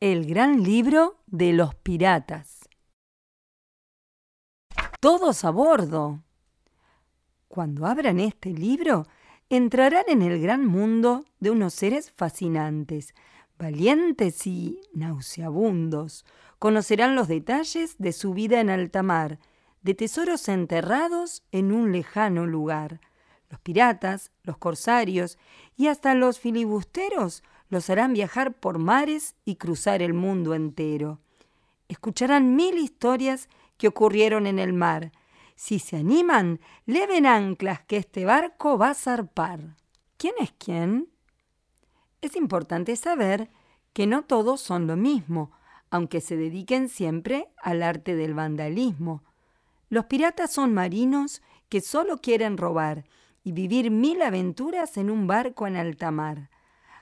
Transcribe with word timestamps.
El 0.00 0.26
gran 0.26 0.62
libro 0.62 1.16
de 1.26 1.52
los 1.52 1.74
piratas. 1.74 2.68
Todos 5.00 5.44
a 5.44 5.50
bordo. 5.50 6.22
Cuando 7.48 7.84
abran 7.84 8.20
este 8.20 8.50
libro, 8.50 9.08
entrarán 9.48 10.04
en 10.06 10.22
el 10.22 10.40
gran 10.40 10.64
mundo 10.64 11.24
de 11.40 11.50
unos 11.50 11.74
seres 11.74 12.12
fascinantes, 12.12 13.12
valientes 13.58 14.46
y 14.46 14.80
nauseabundos. 14.94 16.24
Conocerán 16.60 17.16
los 17.16 17.26
detalles 17.26 17.96
de 17.98 18.12
su 18.12 18.34
vida 18.34 18.60
en 18.60 18.70
alta 18.70 19.02
mar, 19.02 19.40
de 19.82 19.94
tesoros 19.94 20.48
enterrados 20.48 21.42
en 21.50 21.72
un 21.72 21.90
lejano 21.90 22.46
lugar. 22.46 23.00
Los 23.50 23.58
piratas, 23.58 24.30
los 24.44 24.58
corsarios 24.58 25.38
y 25.76 25.88
hasta 25.88 26.14
los 26.14 26.38
filibusteros 26.38 27.42
los 27.68 27.90
harán 27.90 28.12
viajar 28.12 28.54
por 28.54 28.78
mares 28.78 29.34
y 29.44 29.56
cruzar 29.56 30.02
el 30.02 30.14
mundo 30.14 30.54
entero. 30.54 31.20
Escucharán 31.88 32.56
mil 32.56 32.78
historias 32.78 33.48
que 33.76 33.88
ocurrieron 33.88 34.46
en 34.46 34.58
el 34.58 34.72
mar. 34.72 35.12
Si 35.56 35.78
se 35.78 35.96
animan, 35.96 36.60
leven 36.86 37.26
anclas 37.26 37.80
que 37.80 37.96
este 37.96 38.24
barco 38.24 38.78
va 38.78 38.90
a 38.90 38.94
zarpar. 38.94 39.76
¿Quién 40.16 40.34
es 40.40 40.52
quién? 40.58 41.08
Es 42.20 42.36
importante 42.36 42.96
saber 42.96 43.50
que 43.92 44.06
no 44.06 44.22
todos 44.22 44.60
son 44.60 44.86
lo 44.86 44.96
mismo, 44.96 45.52
aunque 45.90 46.20
se 46.20 46.36
dediquen 46.36 46.88
siempre 46.88 47.48
al 47.56 47.82
arte 47.82 48.14
del 48.16 48.34
vandalismo. 48.34 49.22
Los 49.88 50.06
piratas 50.06 50.52
son 50.52 50.74
marinos 50.74 51.42
que 51.68 51.80
solo 51.80 52.18
quieren 52.18 52.56
robar 52.56 53.04
y 53.42 53.52
vivir 53.52 53.90
mil 53.90 54.20
aventuras 54.22 54.96
en 54.96 55.10
un 55.10 55.26
barco 55.26 55.66
en 55.66 55.76
alta 55.76 56.10
mar. 56.10 56.50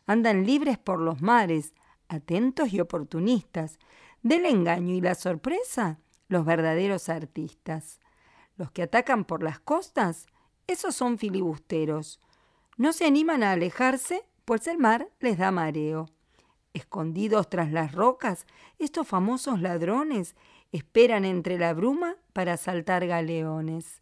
Andan 0.06 0.46
libres 0.46 0.78
por 0.78 1.00
los 1.00 1.20
mares, 1.20 1.74
atentos 2.08 2.72
y 2.72 2.80
oportunistas. 2.80 3.78
Del 4.22 4.46
engaño 4.46 4.94
y 4.94 5.00
la 5.00 5.14
sorpresa, 5.14 5.98
los 6.28 6.44
verdaderos 6.44 7.08
artistas. 7.08 8.00
Los 8.56 8.70
que 8.70 8.82
atacan 8.82 9.24
por 9.24 9.42
las 9.42 9.58
costas, 9.60 10.26
esos 10.66 10.94
son 10.94 11.18
filibusteros. 11.18 12.20
No 12.76 12.92
se 12.92 13.04
animan 13.04 13.42
a 13.42 13.52
alejarse, 13.52 14.24
pues 14.44 14.66
el 14.66 14.78
mar 14.78 15.08
les 15.20 15.38
da 15.38 15.50
mareo. 15.50 16.08
Escondidos 16.72 17.48
tras 17.48 17.72
las 17.72 17.92
rocas, 17.92 18.46
estos 18.78 19.08
famosos 19.08 19.60
ladrones 19.60 20.36
esperan 20.72 21.24
entre 21.24 21.58
la 21.58 21.72
bruma 21.72 22.16
para 22.32 22.54
asaltar 22.54 23.06
galeones. 23.06 24.00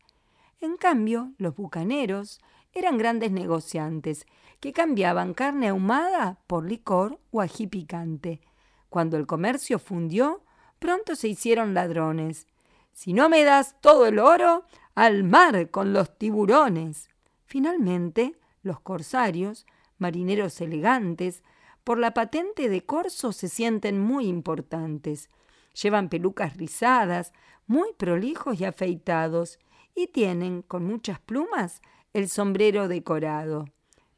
En 0.60 0.76
cambio, 0.76 1.32
los 1.38 1.54
bucaneros 1.54 2.40
eran 2.72 2.98
grandes 2.98 3.30
negociantes 3.30 4.26
que 4.64 4.72
cambiaban 4.72 5.34
carne 5.34 5.68
ahumada 5.68 6.38
por 6.46 6.64
licor 6.64 7.20
o 7.30 7.42
ají 7.42 7.66
picante. 7.66 8.40
Cuando 8.88 9.18
el 9.18 9.26
comercio 9.26 9.78
fundió, 9.78 10.42
pronto 10.78 11.16
se 11.16 11.28
hicieron 11.28 11.74
ladrones. 11.74 12.46
Si 12.90 13.12
no 13.12 13.28
me 13.28 13.44
das 13.44 13.78
todo 13.82 14.06
el 14.06 14.18
oro, 14.18 14.64
al 14.94 15.22
mar 15.22 15.68
con 15.68 15.92
los 15.92 16.16
tiburones. 16.16 17.10
Finalmente, 17.44 18.38
los 18.62 18.80
corsarios, 18.80 19.66
marineros 19.98 20.58
elegantes, 20.62 21.42
por 21.84 21.98
la 21.98 22.14
patente 22.14 22.70
de 22.70 22.86
corso 22.86 23.32
se 23.32 23.50
sienten 23.50 24.00
muy 24.00 24.28
importantes. 24.28 25.28
Llevan 25.74 26.08
pelucas 26.08 26.56
rizadas, 26.56 27.34
muy 27.66 27.92
prolijos 27.98 28.58
y 28.58 28.64
afeitados, 28.64 29.58
y 29.94 30.06
tienen, 30.06 30.62
con 30.62 30.86
muchas 30.86 31.20
plumas, 31.20 31.82
el 32.14 32.30
sombrero 32.30 32.88
decorado. 32.88 33.66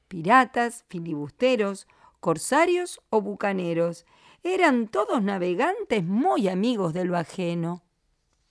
Piratas, 0.09 0.85
filibusteros, 0.89 1.87
corsarios 2.21 3.01
o 3.11 3.21
bucaneros, 3.21 4.07
eran 4.43 4.89
todos 4.89 5.23
navegantes 5.23 6.05
muy 6.05 6.49
amigos 6.49 6.93
de 6.93 7.05
lo 7.05 7.17
ajeno. 7.17 7.83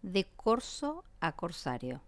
De 0.02 0.26
corso 0.26 1.03
a 1.22 1.31
corsario. 1.31 2.02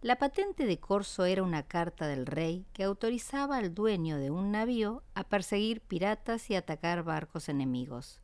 La 0.00 0.16
patente 0.16 0.66
de 0.66 0.80
corso 0.80 1.26
era 1.26 1.44
una 1.44 1.62
carta 1.62 2.08
del 2.08 2.26
rey 2.26 2.66
que 2.72 2.82
autorizaba 2.82 3.58
al 3.58 3.72
dueño 3.72 4.18
de 4.18 4.30
un 4.30 4.50
navío 4.50 5.04
a 5.14 5.22
perseguir 5.22 5.80
piratas 5.80 6.50
y 6.50 6.56
atacar 6.56 7.04
barcos 7.04 7.48
enemigos. 7.48 8.20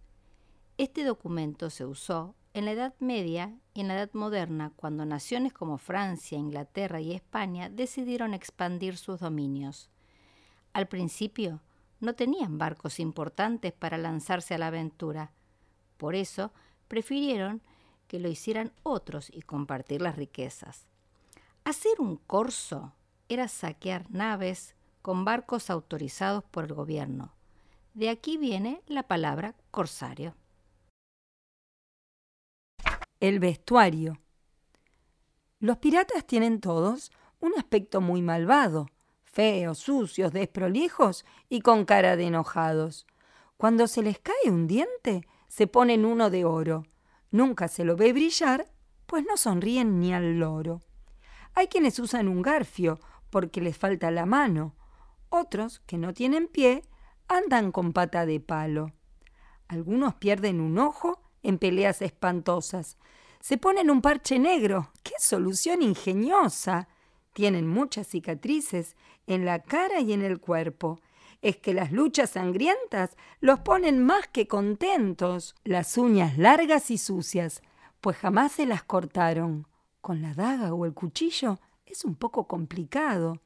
Este 0.77 1.05
documento 1.05 1.71
se 1.71 1.85
usó 1.85 2.35
en 2.59 2.65
la 2.65 2.73
Edad 2.73 2.95
Media 2.99 3.57
y 3.73 3.81
en 3.81 3.89
la 3.89 3.95
Edad 3.95 4.11
Moderna, 4.13 4.73
cuando 4.77 5.05
naciones 5.05 5.53
como 5.53 5.79
Francia, 5.79 6.37
Inglaterra 6.37 7.01
y 7.01 7.13
España 7.13 7.71
decidieron 7.71 8.35
expandir 8.35 8.97
sus 8.97 9.21
dominios. 9.21 9.91
Al 10.73 10.89
principio, 10.89 11.61
no 12.01 12.15
tenían 12.15 12.59
barcos 12.59 13.01
importantes 13.01 13.73
para 13.73 13.99
lanzarse 13.99 14.55
a 14.55 14.59
la 14.59 14.69
aventura. 14.69 15.33
Por 15.97 16.15
eso, 16.15 16.53
prefirieron 16.89 17.63
que 18.07 18.19
lo 18.19 18.29
hicieran 18.29 18.73
otros 18.83 19.31
y 19.33 19.43
compartir 19.43 20.03
las 20.03 20.17
riquezas. 20.17 20.87
Hacer 21.65 22.01
un 22.01 22.17
corso 22.17 22.93
era 23.29 23.49
saquear 23.49 24.11
naves 24.11 24.75
con 25.03 25.25
barcos 25.25 25.71
autorizados 25.71 26.45
por 26.45 26.65
el 26.65 26.75
gobierno. 26.75 27.33
De 27.95 28.09
aquí 28.09 28.37
viene 28.37 28.83
la 28.87 29.03
palabra 29.03 29.55
corsario. 29.71 30.35
El 33.21 33.41
vestuario. 33.41 34.21
Los 35.59 35.79
piratas 35.79 36.25
tienen 36.25 36.61
todos 36.61 37.11
un 37.41 37.53
aspecto 37.59 38.01
muy 38.01 38.23
malvado, 38.23 38.87
feos, 39.25 39.79
sucios, 39.79 40.33
desprolijos 40.33 41.25
y 41.49 41.61
con 41.63 41.85
cara 41.85 42.15
de 42.15 42.27
enojados. 42.29 43.09
Cuando 43.57 43.89
se 43.89 44.05
les 44.05 44.21
cae 44.21 44.53
un 44.53 44.69
diente, 44.69 45.27
se 45.49 45.67
ponen 45.67 46.05
uno 46.05 46.31
de 46.31 46.45
oro. 46.45 46.85
Nunca 47.33 47.67
se 47.67 47.85
lo 47.85 47.97
ve 47.97 48.13
brillar, 48.13 48.71
pues 49.07 49.25
no 49.27 49.37
sonríen 49.37 49.99
ni 49.99 50.15
al 50.15 50.39
loro. 50.39 50.81
Hay 51.55 51.67
quienes 51.67 51.99
usan 51.99 52.29
un 52.29 52.41
garfio 52.41 53.01
porque 53.31 53.61
les 53.61 53.77
falta 53.77 54.13
la 54.13 54.27
mano. 54.27 54.77
Otros, 55.29 55.81
que 55.87 55.99
no 55.99 56.15
tienen 56.15 56.47
pie, 56.47 56.85
andan 57.27 57.73
con 57.73 57.93
pata 57.93 58.27
de 58.27 58.39
palo. 58.39 58.93
Algunos 59.67 60.15
pierden 60.15 60.61
un 60.61 60.79
ojo 60.79 61.28
en 61.43 61.59
peleas 61.59 62.03
espantosas. 62.03 62.99
Se 63.41 63.59
ponen 63.59 63.91
un 63.91 64.03
parche 64.03 64.39
negro. 64.39 64.91
¡Qué 65.03 65.15
solución 65.19 65.83
ingeniosa! 65.83 66.89
Tienen 67.33 67.67
muchas 67.67 68.09
cicatrices 68.09 68.97
en 69.27 69.45
la 69.45 69.63
cara 69.63 70.01
y 70.01 70.13
en 70.13 70.23
el 70.23 70.41
cuerpo. 70.41 71.01
Es 71.41 71.57
que 71.57 71.73
las 71.73 71.93
luchas 71.93 72.31
sangrientas 72.31 73.17
los 73.41 73.61
ponen 73.61 74.05
más 74.05 74.27
que 74.27 74.49
contentos. 74.49 75.55
Las 75.63 75.97
uñas 75.97 76.37
largas 76.37 76.91
y 76.91 76.99
sucias, 76.99 77.63
pues 78.01 78.17
jamás 78.17 78.53
se 78.53 78.67
las 78.67 78.83
cortaron 78.83 79.69
con 80.01 80.23
la 80.23 80.35
daga 80.35 80.73
o 80.75 80.85
el 80.85 80.95
cuchillo 80.95 81.61
es 81.87 82.05
un 82.05 82.15
poco 82.15 82.47
complicado. 82.47 83.41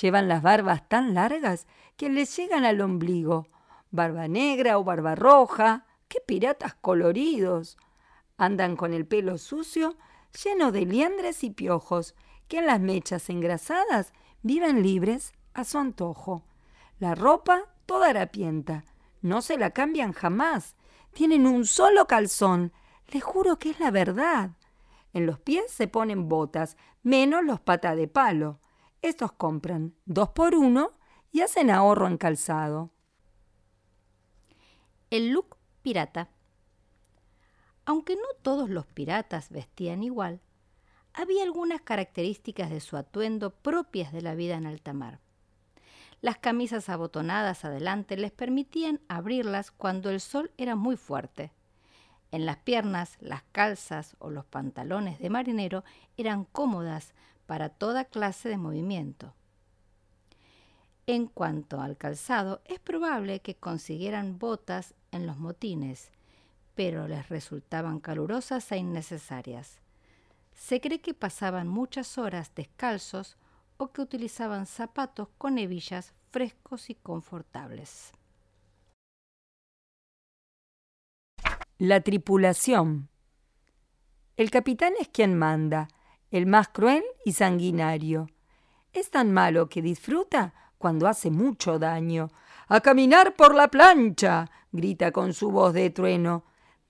Llevan 0.00 0.28
las 0.28 0.42
barbas 0.42 0.88
tan 0.88 1.14
largas 1.14 1.66
que 1.96 2.08
les 2.08 2.34
llegan 2.36 2.64
al 2.64 2.80
ombligo. 2.80 3.48
Barba 3.90 4.28
negra 4.28 4.78
o 4.78 4.84
barba 4.84 5.14
roja. 5.14 5.86
¡Qué 6.12 6.20
piratas 6.20 6.74
coloridos! 6.74 7.78
Andan 8.36 8.76
con 8.76 8.92
el 8.92 9.06
pelo 9.06 9.38
sucio, 9.38 9.96
lleno 10.44 10.70
de 10.70 10.84
liendres 10.84 11.42
y 11.42 11.48
piojos, 11.48 12.14
que 12.48 12.58
en 12.58 12.66
las 12.66 12.80
mechas 12.80 13.30
engrasadas 13.30 14.12
viven 14.42 14.82
libres 14.82 15.32
a 15.54 15.64
su 15.64 15.78
antojo. 15.78 16.44
La 16.98 17.14
ropa 17.14 17.64
toda 17.86 18.10
harapienta. 18.10 18.84
No 19.22 19.40
se 19.40 19.56
la 19.56 19.70
cambian 19.70 20.12
jamás. 20.12 20.76
Tienen 21.14 21.46
un 21.46 21.64
solo 21.64 22.06
calzón. 22.06 22.74
Les 23.06 23.24
juro 23.24 23.58
que 23.58 23.70
es 23.70 23.80
la 23.80 23.90
verdad. 23.90 24.50
En 25.14 25.24
los 25.24 25.40
pies 25.40 25.72
se 25.72 25.88
ponen 25.88 26.28
botas, 26.28 26.76
menos 27.02 27.42
los 27.42 27.58
patas 27.58 27.96
de 27.96 28.06
palo. 28.06 28.60
Estos 29.00 29.32
compran 29.32 29.94
dos 30.04 30.28
por 30.28 30.54
uno 30.56 30.92
y 31.30 31.40
hacen 31.40 31.70
ahorro 31.70 32.06
en 32.06 32.18
calzado. 32.18 32.90
El 35.08 35.30
look 35.30 35.61
pirata. 35.82 36.28
Aunque 37.84 38.16
no 38.16 38.22
todos 38.42 38.70
los 38.70 38.86
piratas 38.86 39.50
vestían 39.50 40.02
igual, 40.02 40.40
había 41.12 41.42
algunas 41.42 41.80
características 41.80 42.70
de 42.70 42.80
su 42.80 42.96
atuendo 42.96 43.50
propias 43.50 44.12
de 44.12 44.22
la 44.22 44.34
vida 44.34 44.54
en 44.56 44.66
alta 44.66 44.92
mar. 44.92 45.18
Las 46.20 46.38
camisas 46.38 46.88
abotonadas 46.88 47.64
adelante 47.64 48.16
les 48.16 48.30
permitían 48.30 49.00
abrirlas 49.08 49.70
cuando 49.70 50.10
el 50.10 50.20
sol 50.20 50.52
era 50.56 50.76
muy 50.76 50.96
fuerte 50.96 51.52
en 52.32 52.46
las 52.46 52.56
piernas, 52.56 53.18
las 53.20 53.42
calzas 53.52 54.16
o 54.18 54.30
los 54.30 54.46
pantalones 54.46 55.18
de 55.18 55.28
marinero 55.28 55.84
eran 56.16 56.44
cómodas 56.44 57.12
para 57.46 57.68
toda 57.68 58.06
clase 58.06 58.48
de 58.48 58.56
movimiento. 58.56 59.34
En 61.12 61.26
cuanto 61.26 61.82
al 61.82 61.98
calzado, 61.98 62.62
es 62.64 62.78
probable 62.80 63.40
que 63.40 63.54
consiguieran 63.54 64.38
botas 64.38 64.94
en 65.10 65.26
los 65.26 65.36
motines, 65.36 66.10
pero 66.74 67.06
les 67.06 67.28
resultaban 67.28 68.00
calurosas 68.00 68.72
e 68.72 68.78
innecesarias. 68.78 69.78
Se 70.54 70.80
cree 70.80 71.02
que 71.02 71.12
pasaban 71.12 71.68
muchas 71.68 72.16
horas 72.16 72.54
descalzos 72.54 73.36
o 73.76 73.92
que 73.92 74.00
utilizaban 74.00 74.64
zapatos 74.64 75.28
con 75.36 75.58
hebillas 75.58 76.14
frescos 76.30 76.88
y 76.88 76.94
confortables. 76.94 78.12
La 81.76 82.00
tripulación. 82.00 83.10
El 84.38 84.50
capitán 84.50 84.94
es 84.98 85.08
quien 85.08 85.36
manda, 85.36 85.88
el 86.30 86.46
más 86.46 86.68
cruel 86.68 87.04
y 87.26 87.32
sanguinario. 87.32 88.30
Es 88.94 89.10
tan 89.10 89.30
malo 89.30 89.68
que 89.68 89.82
disfruta 89.82 90.54
cuando 90.82 91.06
hace 91.06 91.30
mucho 91.30 91.78
daño. 91.78 92.32
¡A 92.66 92.80
caminar 92.80 93.36
por 93.36 93.54
la 93.54 93.68
plancha! 93.68 94.50
grita 94.72 95.12
con 95.12 95.32
su 95.32 95.52
voz 95.52 95.72
de 95.74 95.88
trueno. 95.90 96.44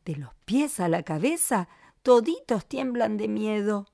De 0.07 0.17
los 0.17 0.31
pies 0.47 0.81
a 0.81 0.89
la 0.89 1.03
cabeza, 1.03 1.69
toditos 2.03 2.65
tiemblan 2.65 3.19
de 3.19 3.29
miedo. 3.29 3.87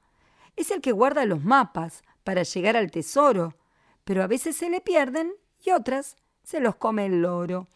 Es 0.54 0.70
el 0.70 0.80
que 0.80 0.92
guarda 0.92 1.24
los 1.24 1.42
mapas 1.42 2.04
para 2.22 2.44
llegar 2.44 2.76
al 2.76 2.92
tesoro, 2.92 3.56
pero 4.04 4.22
a 4.22 4.28
veces 4.28 4.56
se 4.56 4.70
le 4.70 4.80
pierden 4.80 5.32
y 5.64 5.70
otras 5.72 6.16
se 6.44 6.60
los 6.60 6.76
come 6.76 7.06
el 7.06 7.20
loro. 7.20 7.66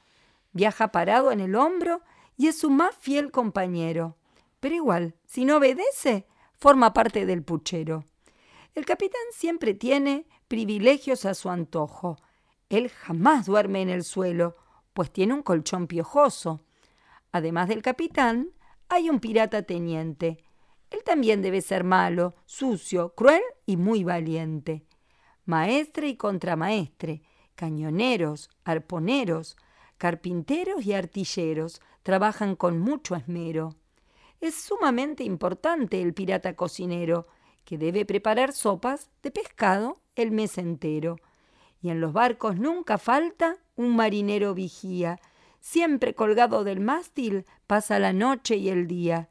Viaja 0.52 0.92
parado 0.92 1.32
en 1.32 1.40
el 1.40 1.56
hombro 1.56 2.02
y 2.36 2.46
es 2.46 2.56
su 2.56 2.70
más 2.70 2.94
fiel 2.94 3.32
compañero. 3.32 4.16
Pero 4.60 4.76
igual, 4.76 5.16
si 5.26 5.44
no 5.44 5.56
obedece, 5.56 6.28
forma 6.56 6.92
parte 6.92 7.26
del 7.26 7.42
puchero. 7.42 8.04
El 8.76 8.86
capitán 8.86 9.22
siempre 9.32 9.74
tiene 9.74 10.28
privilegios 10.52 11.24
a 11.24 11.32
su 11.32 11.48
antojo. 11.48 12.18
Él 12.68 12.90
jamás 12.90 13.46
duerme 13.46 13.80
en 13.80 13.88
el 13.88 14.04
suelo, 14.04 14.58
pues 14.92 15.10
tiene 15.10 15.32
un 15.32 15.42
colchón 15.42 15.86
piojoso. 15.86 16.60
Además 17.32 17.68
del 17.68 17.80
capitán, 17.80 18.50
hay 18.90 19.08
un 19.08 19.18
pirata 19.18 19.62
teniente. 19.62 20.44
Él 20.90 20.98
también 21.06 21.40
debe 21.40 21.62
ser 21.62 21.84
malo, 21.84 22.34
sucio, 22.44 23.14
cruel 23.14 23.40
y 23.64 23.78
muy 23.78 24.04
valiente. 24.04 24.84
Maestre 25.46 26.08
y 26.08 26.16
contramaestre, 26.16 27.22
cañoneros, 27.54 28.50
arponeros, 28.62 29.56
carpinteros 29.96 30.84
y 30.84 30.92
artilleros 30.92 31.80
trabajan 32.02 32.56
con 32.56 32.78
mucho 32.78 33.16
esmero. 33.16 33.74
Es 34.42 34.54
sumamente 34.56 35.24
importante 35.24 36.02
el 36.02 36.12
pirata 36.12 36.56
cocinero, 36.56 37.26
que 37.64 37.78
debe 37.78 38.04
preparar 38.04 38.52
sopas 38.52 39.08
de 39.22 39.30
pescado 39.30 40.01
el 40.16 40.30
mes 40.30 40.58
entero. 40.58 41.16
Y 41.80 41.90
en 41.90 42.00
los 42.00 42.12
barcos 42.12 42.58
nunca 42.58 42.98
falta 42.98 43.58
un 43.76 43.96
marinero 43.96 44.54
vigía, 44.54 45.18
siempre 45.60 46.14
colgado 46.14 46.64
del 46.64 46.80
mástil 46.80 47.44
pasa 47.66 47.98
la 47.98 48.12
noche 48.12 48.56
y 48.56 48.68
el 48.68 48.86
día. 48.86 49.28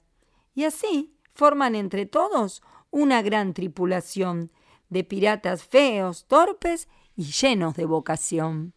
Y 0.54 0.66
así 0.66 1.16
forman 1.34 1.76
entre 1.76 2.06
todos 2.06 2.62
una 2.90 3.22
gran 3.22 3.54
tripulación 3.54 4.52
de 4.90 5.04
piratas 5.04 5.64
feos, 5.64 6.26
torpes 6.26 6.90
y 7.16 7.24
llenos 7.24 7.76
de 7.76 7.86
vocación. 7.86 8.74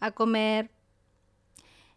A 0.00 0.12
comer. 0.12 0.70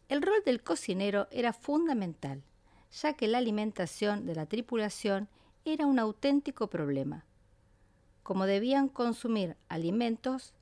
El 0.10 0.22
rol 0.22 0.44
del 0.46 0.62
cocinero 0.62 1.28
era 1.32 1.54
fundamental, 1.54 2.44
ya 2.92 3.14
que 3.14 3.28
la 3.28 3.38
alimentación 3.38 4.26
de 4.26 4.36
la 4.36 4.46
tripulación 4.46 5.30
era 5.64 5.86
un 5.86 6.00
auténtico 6.00 6.68
problema. 6.68 7.26
Como 8.24 8.46
debían 8.46 8.88
consumir 8.88 9.58
alimentos 9.68 10.54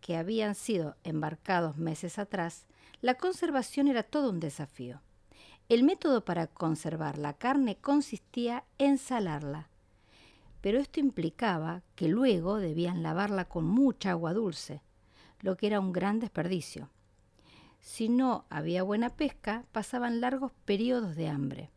que 0.00 0.16
habían 0.16 0.54
sido 0.54 0.96
embarcados 1.02 1.78
meses 1.78 2.18
atrás, 2.18 2.66
la 3.00 3.14
conservación 3.14 3.88
era 3.88 4.02
todo 4.02 4.30
un 4.30 4.40
desafío. 4.40 5.00
El 5.68 5.82
método 5.82 6.24
para 6.24 6.46
conservar 6.46 7.18
la 7.18 7.32
carne 7.32 7.76
consistía 7.76 8.64
en 8.78 8.98
salarla, 8.98 9.68
pero 10.60 10.78
esto 10.78 11.00
implicaba 11.00 11.82
que 11.94 12.08
luego 12.08 12.58
debían 12.58 13.02
lavarla 13.02 13.46
con 13.46 13.64
mucha 13.64 14.10
agua 14.10 14.32
dulce, 14.32 14.82
lo 15.40 15.56
que 15.56 15.66
era 15.66 15.80
un 15.80 15.92
gran 15.92 16.20
desperdicio. 16.20 16.90
Si 17.80 18.08
no 18.08 18.44
había 18.50 18.82
buena 18.82 19.10
pesca, 19.10 19.64
pasaban 19.72 20.20
largos 20.20 20.52
periodos 20.64 21.16
de 21.16 21.28
hambre. 21.28 21.70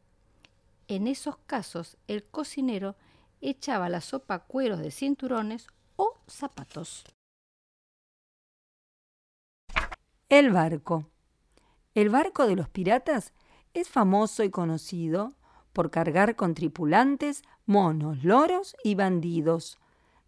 En 0.88 1.08
esos 1.08 1.38
casos, 1.46 1.98
el 2.08 2.24
cocinero 2.24 2.96
echaba 3.42 3.90
la 3.90 4.02
sopa 4.02 4.40
cueros 4.40 4.80
de 4.80 4.92
cinturones 4.92 5.68
o 5.96 6.18
zapatos. 6.28 7.04
El 10.30 10.52
barco. 10.52 11.10
El 11.96 12.10
barco 12.10 12.46
de 12.48 12.56
los 12.56 12.70
piratas 12.70 13.34
es 13.74 13.90
famoso 13.90 14.44
y 14.44 14.50
conocido 14.50 15.34
por 15.74 15.90
cargar 15.92 16.36
con 16.36 16.54
tripulantes, 16.54 17.44
monos, 17.66 18.24
loros 18.24 18.76
y 18.84 18.96
bandidos. 18.96 19.80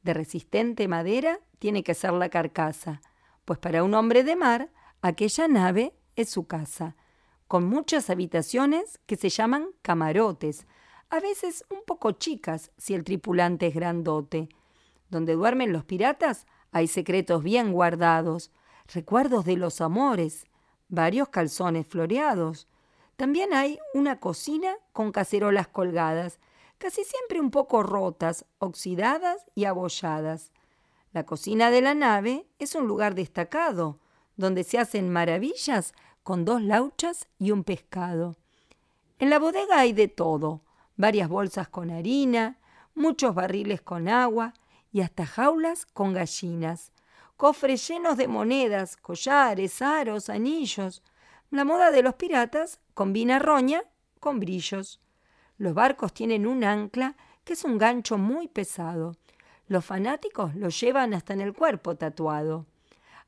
De 0.03 0.13
resistente 0.13 0.87
madera 0.87 1.39
tiene 1.59 1.83
que 1.83 1.93
ser 1.93 2.13
la 2.13 2.29
carcasa, 2.29 3.01
pues 3.45 3.59
para 3.59 3.83
un 3.83 3.93
hombre 3.93 4.23
de 4.23 4.35
mar 4.35 4.71
aquella 5.01 5.47
nave 5.47 5.93
es 6.15 6.29
su 6.29 6.47
casa 6.47 6.95
con 7.51 7.65
muchas 7.65 8.09
habitaciones 8.09 9.01
que 9.05 9.17
se 9.17 9.27
llaman 9.27 9.71
camarotes, 9.81 10.67
a 11.11 11.19
veces 11.19 11.65
un 11.69 11.83
poco 11.85 12.13
chicas 12.13 12.71
si 12.77 12.93
el 12.93 13.03
tripulante 13.03 13.67
es 13.67 13.75
grandote. 13.75 14.47
Donde 15.09 15.33
duermen 15.33 15.73
los 15.73 15.83
piratas 15.83 16.47
hay 16.71 16.87
secretos 16.87 17.43
bien 17.43 17.73
guardados, 17.73 18.49
recuerdos 18.93 19.43
de 19.43 19.57
los 19.57 19.81
amores, 19.81 20.45
varios 20.87 21.27
calzones 21.27 21.85
floreados. 21.85 22.69
También 23.17 23.53
hay 23.53 23.77
una 23.93 24.21
cocina 24.21 24.77
con 24.93 25.11
cacerolas 25.11 25.67
colgadas, 25.67 26.39
casi 26.77 27.03
siempre 27.03 27.41
un 27.41 27.51
poco 27.51 27.83
rotas, 27.83 28.45
oxidadas 28.59 29.45
y 29.53 29.65
abolladas. 29.65 30.53
La 31.11 31.25
cocina 31.25 31.71
de 31.71 31.81
la 31.81 31.93
nave 31.93 32.47
es 32.57 32.73
un 32.73 32.87
lugar 32.87 33.15
destacado, 33.15 33.99
donde 34.37 34.63
se 34.63 34.79
hacen 34.79 35.09
maravillas 35.09 35.93
con 36.23 36.45
dos 36.45 36.61
lauchas 36.61 37.27
y 37.37 37.51
un 37.51 37.65
pescado. 37.65 38.37
En 39.19 39.29
la 39.29 39.39
bodega 39.39 39.79
hay 39.81 39.91
de 39.91 40.07
todo, 40.07 40.61
varias 40.95 41.29
bolsas 41.29 41.67
con 41.67 41.89
harina, 41.89 42.57
muchos 42.95 43.33
barriles 43.33 43.81
con 43.81 44.07
agua 44.07 44.53
y 44.91 45.01
hasta 45.01 45.25
jaulas 45.25 45.85
con 45.85 46.13
gallinas, 46.13 46.91
cofres 47.37 47.87
llenos 47.87 48.17
de 48.17 48.27
monedas, 48.27 48.97
collares, 48.97 49.81
aros, 49.81 50.29
anillos. 50.29 51.01
La 51.49 51.65
moda 51.65 51.91
de 51.91 52.03
los 52.03 52.15
piratas 52.15 52.79
combina 52.93 53.39
roña 53.39 53.83
con 54.19 54.39
brillos. 54.39 54.99
Los 55.57 55.73
barcos 55.73 56.13
tienen 56.13 56.45
un 56.45 56.63
ancla 56.63 57.15
que 57.43 57.53
es 57.53 57.63
un 57.63 57.77
gancho 57.77 58.17
muy 58.17 58.47
pesado. 58.47 59.15
Los 59.67 59.85
fanáticos 59.85 60.55
lo 60.55 60.69
llevan 60.69 61.13
hasta 61.13 61.33
en 61.33 61.41
el 61.41 61.53
cuerpo 61.53 61.95
tatuado. 61.95 62.65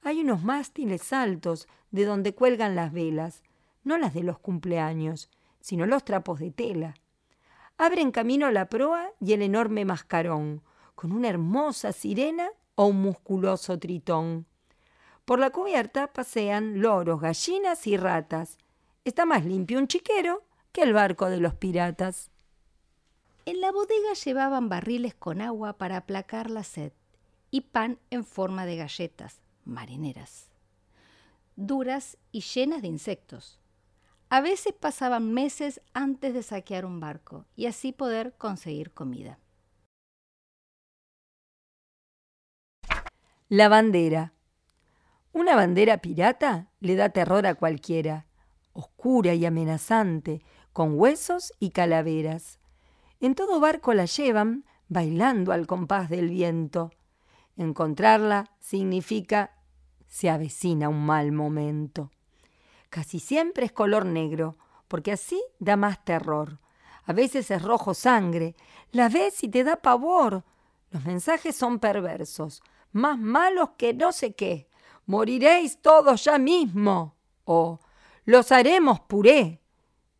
Hay 0.03 0.21
unos 0.21 0.43
mástiles 0.43 1.13
altos 1.13 1.67
de 1.91 2.05
donde 2.05 2.35
cuelgan 2.35 2.75
las 2.75 2.91
velas, 2.91 3.43
no 3.83 3.97
las 3.97 4.13
de 4.13 4.23
los 4.23 4.37
cumpleaños, 4.39 5.29
sino 5.61 5.85
los 5.85 6.03
trapos 6.03 6.39
de 6.39 6.51
tela. 6.51 6.95
Abren 7.85 8.11
camino 8.11 8.49
la 8.49 8.69
proa 8.69 9.11
y 9.19 9.33
el 9.33 9.41
enorme 9.41 9.83
mascarón, 9.83 10.63
con 10.95 11.11
una 11.11 11.27
hermosa 11.27 11.91
sirena 11.91 12.49
o 12.75 12.85
un 12.85 13.01
musculoso 13.01 13.77
tritón. 13.77 14.45
Por 15.25 15.39
la 15.39 15.49
cubierta 15.49 16.13
pasean 16.13 16.79
loros, 16.79 17.19
gallinas 17.19 17.85
y 17.85 17.97
ratas. 17.97 18.57
Está 19.03 19.25
más 19.25 19.43
limpio 19.43 19.79
un 19.79 19.89
chiquero 19.89 20.45
que 20.71 20.83
el 20.83 20.93
barco 20.93 21.29
de 21.29 21.41
los 21.41 21.55
piratas. 21.55 22.31
En 23.45 23.59
la 23.59 23.73
bodega 23.73 24.13
llevaban 24.13 24.69
barriles 24.69 25.13
con 25.13 25.41
agua 25.41 25.73
para 25.73 25.97
aplacar 25.97 26.49
la 26.49 26.63
sed 26.63 26.93
y 27.51 27.59
pan 27.59 27.99
en 28.11 28.23
forma 28.23 28.65
de 28.65 28.77
galletas, 28.77 29.41
marineras, 29.65 30.47
duras 31.57 32.17
y 32.31 32.39
llenas 32.39 32.81
de 32.81 32.87
insectos. 32.87 33.59
A 34.29 34.41
veces 34.41 34.73
pasaban 34.73 35.33
meses 35.33 35.81
antes 35.93 36.33
de 36.33 36.43
saquear 36.43 36.85
un 36.85 36.99
barco 36.99 37.45
y 37.55 37.67
así 37.67 37.91
poder 37.91 38.33
conseguir 38.37 38.91
comida. 38.91 39.39
La 43.49 43.69
bandera. 43.69 44.33
Una 45.31 45.55
bandera 45.55 45.97
pirata 45.97 46.71
le 46.79 46.95
da 46.95 47.09
terror 47.09 47.45
a 47.45 47.55
cualquiera, 47.55 48.25
oscura 48.71 49.35
y 49.35 49.45
amenazante, 49.45 50.41
con 50.73 50.99
huesos 50.99 51.53
y 51.59 51.69
calaveras. 51.69 52.59
En 53.19 53.35
todo 53.35 53.59
barco 53.59 53.93
la 53.93 54.05
llevan 54.05 54.65
bailando 54.87 55.51
al 55.51 55.67
compás 55.67 56.09
del 56.09 56.29
viento. 56.29 56.91
Encontrarla 57.55 58.49
significa 58.59 59.51
se 60.07 60.29
avecina 60.29 60.89
un 60.89 61.05
mal 61.05 61.31
momento. 61.31 62.11
Casi 62.93 63.19
siempre 63.19 63.65
es 63.65 63.71
color 63.71 64.05
negro, 64.05 64.55
porque 64.87 65.13
así 65.13 65.43
da 65.57 65.75
más 65.75 66.05
terror. 66.05 66.59
A 67.05 67.11
veces 67.11 67.49
es 67.49 67.63
rojo 67.63 67.95
sangre, 67.95 68.55
la 68.91 69.09
ves 69.09 69.43
y 69.43 69.49
te 69.49 69.63
da 69.63 69.77
pavor. 69.77 70.43
Los 70.91 71.03
mensajes 71.03 71.55
son 71.55 71.79
perversos, 71.79 72.61
más 72.91 73.17
malos 73.17 73.69
que 73.79 73.95
no 73.95 74.11
sé 74.11 74.35
qué. 74.35 74.69
Moriréis 75.07 75.81
todos 75.81 76.23
ya 76.23 76.37
mismo. 76.37 77.15
O 77.45 77.79
los 78.25 78.51
haremos 78.51 78.99
puré. 78.99 79.59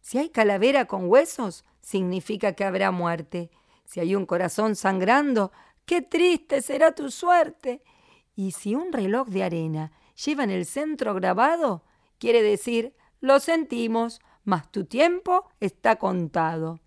Si 0.01 0.17
hay 0.17 0.29
calavera 0.29 0.85
con 0.85 1.07
huesos, 1.07 1.65
significa 1.79 2.53
que 2.53 2.63
habrá 2.63 2.89
muerte. 2.89 3.51
Si 3.85 3.99
hay 3.99 4.15
un 4.15 4.25
corazón 4.25 4.75
sangrando, 4.75 5.51
qué 5.85 6.01
triste 6.01 6.63
será 6.63 6.95
tu 6.95 7.11
suerte. 7.11 7.83
Y 8.35 8.49
si 8.53 8.73
un 8.73 8.91
reloj 8.91 9.27
de 9.27 9.43
arena 9.43 9.91
lleva 10.15 10.43
en 10.43 10.49
el 10.49 10.65
centro 10.65 11.13
grabado, 11.13 11.83
quiere 12.23 12.41
decir, 12.41 12.95
lo 13.19 13.41
sentimos, 13.41 14.21
mas 14.45 14.71
tu 14.71 14.85
tiempo 14.85 15.49
está 15.59 15.97
contado. 15.97 16.79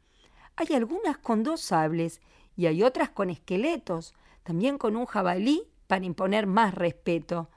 Hay 0.56 0.74
algunas 0.74 1.18
con 1.18 1.42
dos 1.42 1.60
sables 1.60 2.22
y 2.56 2.64
hay 2.64 2.82
otras 2.82 3.10
con 3.10 3.28
esqueletos, 3.28 4.14
también 4.44 4.78
con 4.78 4.96
un 4.96 5.04
jabalí 5.04 5.68
para 5.88 6.06
imponer 6.06 6.46
más 6.46 6.74
respeto. 6.74 7.50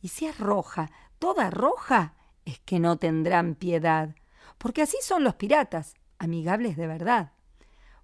Y 0.00 0.08
si 0.08 0.24
es 0.24 0.38
roja, 0.38 0.90
toda 1.18 1.50
roja, 1.50 2.14
es 2.46 2.58
que 2.60 2.80
no 2.80 2.96
tendrán 2.96 3.54
piedad, 3.54 4.14
porque 4.56 4.80
así 4.80 4.96
son 5.02 5.22
los 5.22 5.34
piratas, 5.34 5.92
amigables 6.18 6.78
de 6.78 6.86
verdad. 6.86 7.32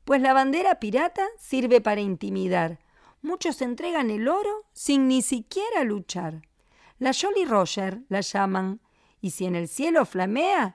Pues 0.05 0.21
la 0.21 0.35
bandera 0.35 0.75
pirata 0.75 1.27
sirve 1.39 1.81
para 1.81 2.03
intimidar. 2.03 2.81
Muchos 3.23 3.63
entregan 3.63 4.11
el 4.11 4.29
oro 4.29 4.67
sin 4.75 5.09
ni 5.09 5.23
siquiera 5.23 5.85
luchar. 5.85 6.43
La 6.99 7.13
Jolly 7.15 7.47
Roger 7.47 8.03
la 8.11 8.21
llaman, 8.21 8.83
y 9.23 9.31
si 9.31 9.47
en 9.47 9.55
el 9.55 9.69
cielo 9.69 10.05
flamea, 10.05 10.75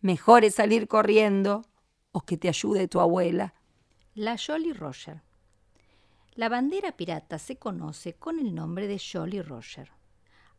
mejor 0.00 0.44
es 0.44 0.54
salir 0.54 0.86
corriendo 0.86 1.66
o 2.12 2.20
que 2.20 2.38
te 2.38 2.48
ayude 2.48 2.88
tu 2.88 3.00
abuela. 3.00 3.54
La 4.14 4.38
Jolly 4.38 4.72
Roger. 4.72 5.20
La 6.34 6.48
bandera 6.48 6.92
pirata 6.92 7.38
se 7.38 7.56
conoce 7.56 8.14
con 8.14 8.38
el 8.38 8.54
nombre 8.54 8.86
de 8.86 9.00
Jolly 9.00 9.42
Roger, 9.42 9.90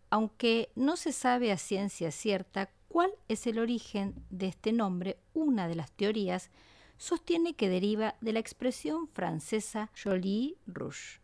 aunque 0.10 0.70
no 0.76 0.98
se 0.98 1.14
sabe 1.14 1.54
a 1.54 1.58
ciencia 1.58 2.12
cierta 2.12 2.70
cuál 2.90 3.12
es 3.30 3.48
el 3.48 3.58
origen 3.58 4.22
de 4.30 4.48
este 4.48 4.74
nombre, 4.74 5.18
una 5.34 5.70
de 5.70 5.76
las 5.76 5.92
teorías 5.94 6.50
sostiene 6.98 7.54
que 7.54 7.70
deriva 7.70 8.16
de 8.20 8.34
la 8.34 8.40
expresión 8.40 9.08
francesa 9.08 9.90
Joli 9.96 10.58
Rouge, 10.68 11.22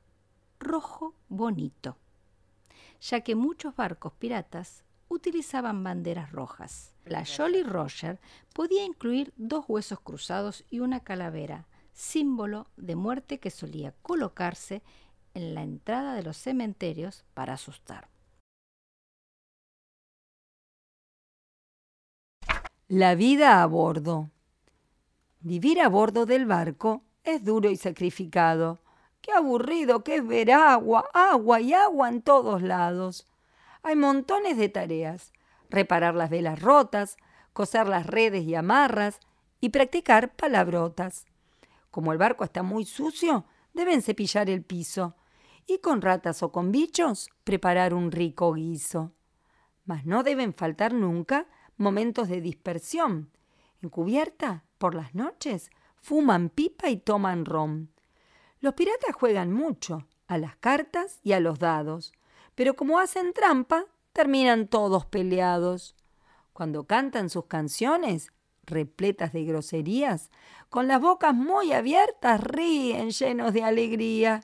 rojo 0.60 1.13
bonito, 1.27 1.98
ya 3.01 3.19
que 3.19 3.36
muchos 3.36 3.75
barcos 3.75 4.13
piratas 4.13 4.84
utilizaban 5.07 5.83
banderas 5.83 6.31
rojas. 6.31 6.93
La 7.05 7.24
Jolly 7.25 7.63
Roger 7.63 8.19
podía 8.53 8.85
incluir 8.85 9.33
dos 9.38 9.65
huesos 9.67 10.00
cruzados 10.00 10.65
y 10.69 10.79
una 10.79 11.01
calavera, 11.01 11.67
símbolo 11.93 12.67
de 12.77 12.95
muerte 12.95 13.39
que 13.39 13.51
solía 13.51 13.93
colocarse 14.01 14.81
en 15.33 15.53
la 15.53 15.63
entrada 15.63 16.15
de 16.15 16.24
los 16.24 16.38
cementerios 16.38 17.24
para 17.33 17.53
asustar. 17.53 18.09
La 22.88 23.15
vida 23.15 23.63
a 23.63 23.65
bordo. 23.65 24.29
Vivir 25.39 25.81
a 25.81 25.89
bordo 25.89 26.25
del 26.25 26.45
barco 26.45 27.03
es 27.24 27.43
duro 27.43 27.69
y 27.69 27.77
sacrificado. 27.77 28.79
Qué 29.21 29.31
aburrido 29.31 30.03
que 30.03 30.17
es 30.17 30.27
ver 30.27 30.51
agua, 30.51 31.09
agua 31.13 31.62
y 31.62 31.74
agua 31.74 32.09
en 32.09 32.21
todos 32.21 32.62
lados. 32.62 33.25
Hay 33.87 33.95
montones 33.95 34.57
de 34.57 34.67
tareas. 34.67 35.31
Reparar 35.69 36.15
las 36.15 36.31
velas 36.31 36.59
rotas, 36.59 37.17
coser 37.53 37.87
las 37.87 38.07
redes 38.07 38.43
y 38.43 38.55
amarras 38.55 39.19
y 39.61 39.69
practicar 39.69 40.35
palabrotas. 40.35 41.27
Como 41.91 42.11
el 42.11 42.17
barco 42.17 42.43
está 42.43 42.63
muy 42.63 42.85
sucio, 42.85 43.45
deben 43.75 44.01
cepillar 44.01 44.49
el 44.49 44.63
piso 44.63 45.15
y 45.67 45.77
con 45.81 46.01
ratas 46.01 46.41
o 46.41 46.51
con 46.51 46.71
bichos 46.71 47.29
preparar 47.43 47.93
un 47.93 48.11
rico 48.11 48.53
guiso. 48.53 49.11
Mas 49.83 50.03
no 50.03 50.23
deben 50.23 50.55
faltar 50.55 50.91
nunca 50.91 51.45
momentos 51.77 52.27
de 52.27 52.41
dispersión. 52.41 53.29
En 53.83 53.89
cubierta, 53.89 54.63
por 54.79 54.95
las 54.95 55.13
noches, 55.13 55.69
fuman 56.01 56.49
pipa 56.49 56.89
y 56.89 56.97
toman 56.97 57.45
ron. 57.45 57.91
Los 58.61 58.73
piratas 58.73 59.13
juegan 59.13 59.53
mucho, 59.53 60.07
a 60.25 60.39
las 60.39 60.55
cartas 60.55 61.19
y 61.21 61.33
a 61.33 61.39
los 61.39 61.59
dados, 61.59 62.13
pero 62.55 62.75
como 62.75 63.00
hacen 63.00 63.33
trampa, 63.33 63.85
terminan 64.13 64.67
todos 64.67 65.05
peleados. 65.05 65.95
Cuando 66.53 66.85
cantan 66.85 67.29
sus 67.29 67.45
canciones, 67.45 68.31
repletas 68.63 69.33
de 69.33 69.43
groserías, 69.43 70.31
con 70.69 70.88
las 70.88 71.01
bocas 71.01 71.35
muy 71.35 71.74
abiertas, 71.74 72.41
ríen 72.41 73.12
llenos 73.12 73.53
de 73.53 73.63
alegría. 73.63 74.41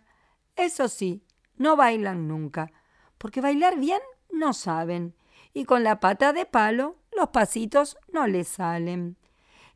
Eso 0.55 0.87
sí, 0.87 1.23
no 1.57 1.75
bailan 1.75 2.27
nunca, 2.27 2.71
porque 3.17 3.41
bailar 3.41 3.79
bien 3.79 4.01
no 4.29 4.53
saben, 4.53 5.15
y 5.53 5.65
con 5.65 5.83
la 5.83 5.99
pata 5.99 6.33
de 6.33 6.45
palo 6.45 6.97
los 7.15 7.29
pasitos 7.29 7.97
no 8.11 8.27
les 8.27 8.47
salen. 8.47 9.17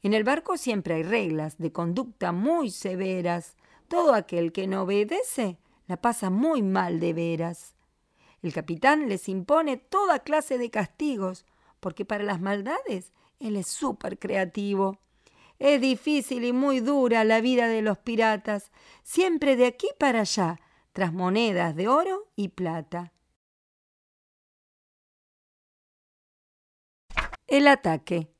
En 0.02 0.14
el 0.14 0.24
barco 0.24 0.58
siempre 0.58 0.96
hay 0.96 1.04
reglas 1.04 1.58
de 1.58 1.72
conducta 1.72 2.32
muy 2.32 2.70
severas. 2.70 3.56
Todo 3.88 4.14
aquel 4.14 4.52
que 4.52 4.68
no 4.68 4.84
obedece 4.84 5.58
la 5.88 5.98
pasa 5.98 6.30
muy 6.30 6.62
mal 6.62 7.00
de 7.00 7.14
veras. 7.14 7.75
El 8.46 8.54
capitán 8.54 9.10
les 9.10 9.28
impone 9.28 9.76
toda 9.78 10.20
clase 10.20 10.60
de 10.60 10.70
castigos, 10.70 11.48
porque 11.80 12.06
para 12.06 12.24
las 12.24 12.40
maldades 12.40 13.12
él 13.40 13.56
es 13.56 13.66
súper 13.66 14.20
creativo. 14.20 15.00
Es 15.58 15.82
difícil 15.82 16.44
y 16.44 16.54
muy 16.54 16.80
dura 16.80 17.24
la 17.24 17.42
vida 17.42 17.68
de 17.68 17.82
los 17.82 17.98
piratas, 17.98 18.72
siempre 19.02 19.56
de 19.56 19.66
aquí 19.66 19.88
para 19.98 20.20
allá, 20.20 20.60
tras 20.94 21.12
monedas 21.12 21.76
de 21.76 21.88
oro 21.88 22.30
y 22.36 22.50
plata. 22.50 23.14
El 27.48 27.68
ataque. 27.68 28.32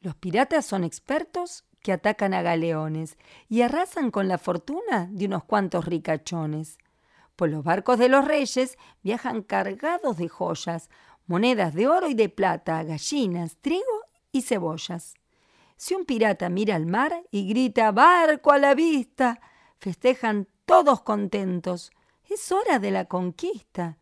Los 0.00 0.14
piratas 0.14 0.64
son 0.64 0.82
expertos 0.82 1.66
que 1.82 1.92
atacan 1.92 2.32
a 2.32 2.40
galeones 2.40 3.18
y 3.50 3.60
arrasan 3.60 4.10
con 4.10 4.28
la 4.28 4.38
fortuna 4.38 5.10
de 5.10 5.26
unos 5.26 5.44
cuantos 5.44 5.84
ricachones. 5.84 6.78
Pues 7.40 7.50
los 7.50 7.64
barcos 7.64 7.98
de 7.98 8.10
los 8.10 8.26
reyes 8.26 8.76
viajan 9.02 9.40
cargados 9.40 10.18
de 10.18 10.28
joyas, 10.28 10.90
monedas 11.26 11.72
de 11.72 11.88
oro 11.88 12.10
y 12.10 12.12
de 12.12 12.28
plata, 12.28 12.82
gallinas, 12.82 13.56
trigo 13.62 14.04
y 14.30 14.42
cebollas. 14.42 15.14
Si 15.78 15.94
un 15.94 16.04
pirata 16.04 16.50
mira 16.50 16.76
al 16.76 16.84
mar 16.84 17.24
y 17.30 17.48
grita 17.48 17.92
barco 17.92 18.52
a 18.52 18.58
la 18.58 18.74
vista, 18.74 19.40
festejan 19.78 20.48
todos 20.66 21.00
contentos. 21.00 21.92
Es 22.28 22.52
hora 22.52 22.78
de 22.78 22.90
la 22.90 23.06
conquista. 23.06 23.96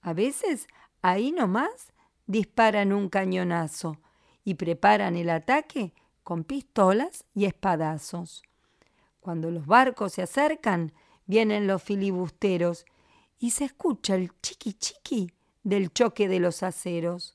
A 0.00 0.12
veces, 0.12 0.66
ahí 1.00 1.30
nomás, 1.30 1.92
disparan 2.26 2.92
un 2.92 3.08
cañonazo 3.08 4.00
y 4.42 4.54
preparan 4.54 5.14
el 5.14 5.30
ataque 5.30 5.94
con 6.24 6.42
pistolas 6.42 7.24
y 7.36 7.44
espadazos. 7.44 8.42
Cuando 9.20 9.52
los 9.52 9.64
barcos 9.64 10.14
se 10.14 10.22
acercan, 10.22 10.92
vienen 11.26 11.66
los 11.66 11.82
filibusteros 11.82 12.86
y 13.38 13.50
se 13.50 13.64
escucha 13.64 14.14
el 14.14 14.30
chiqui 14.40 14.74
chiqui 14.74 15.32
del 15.62 15.92
choque 15.92 16.28
de 16.28 16.40
los 16.40 16.62
aceros. 16.62 17.34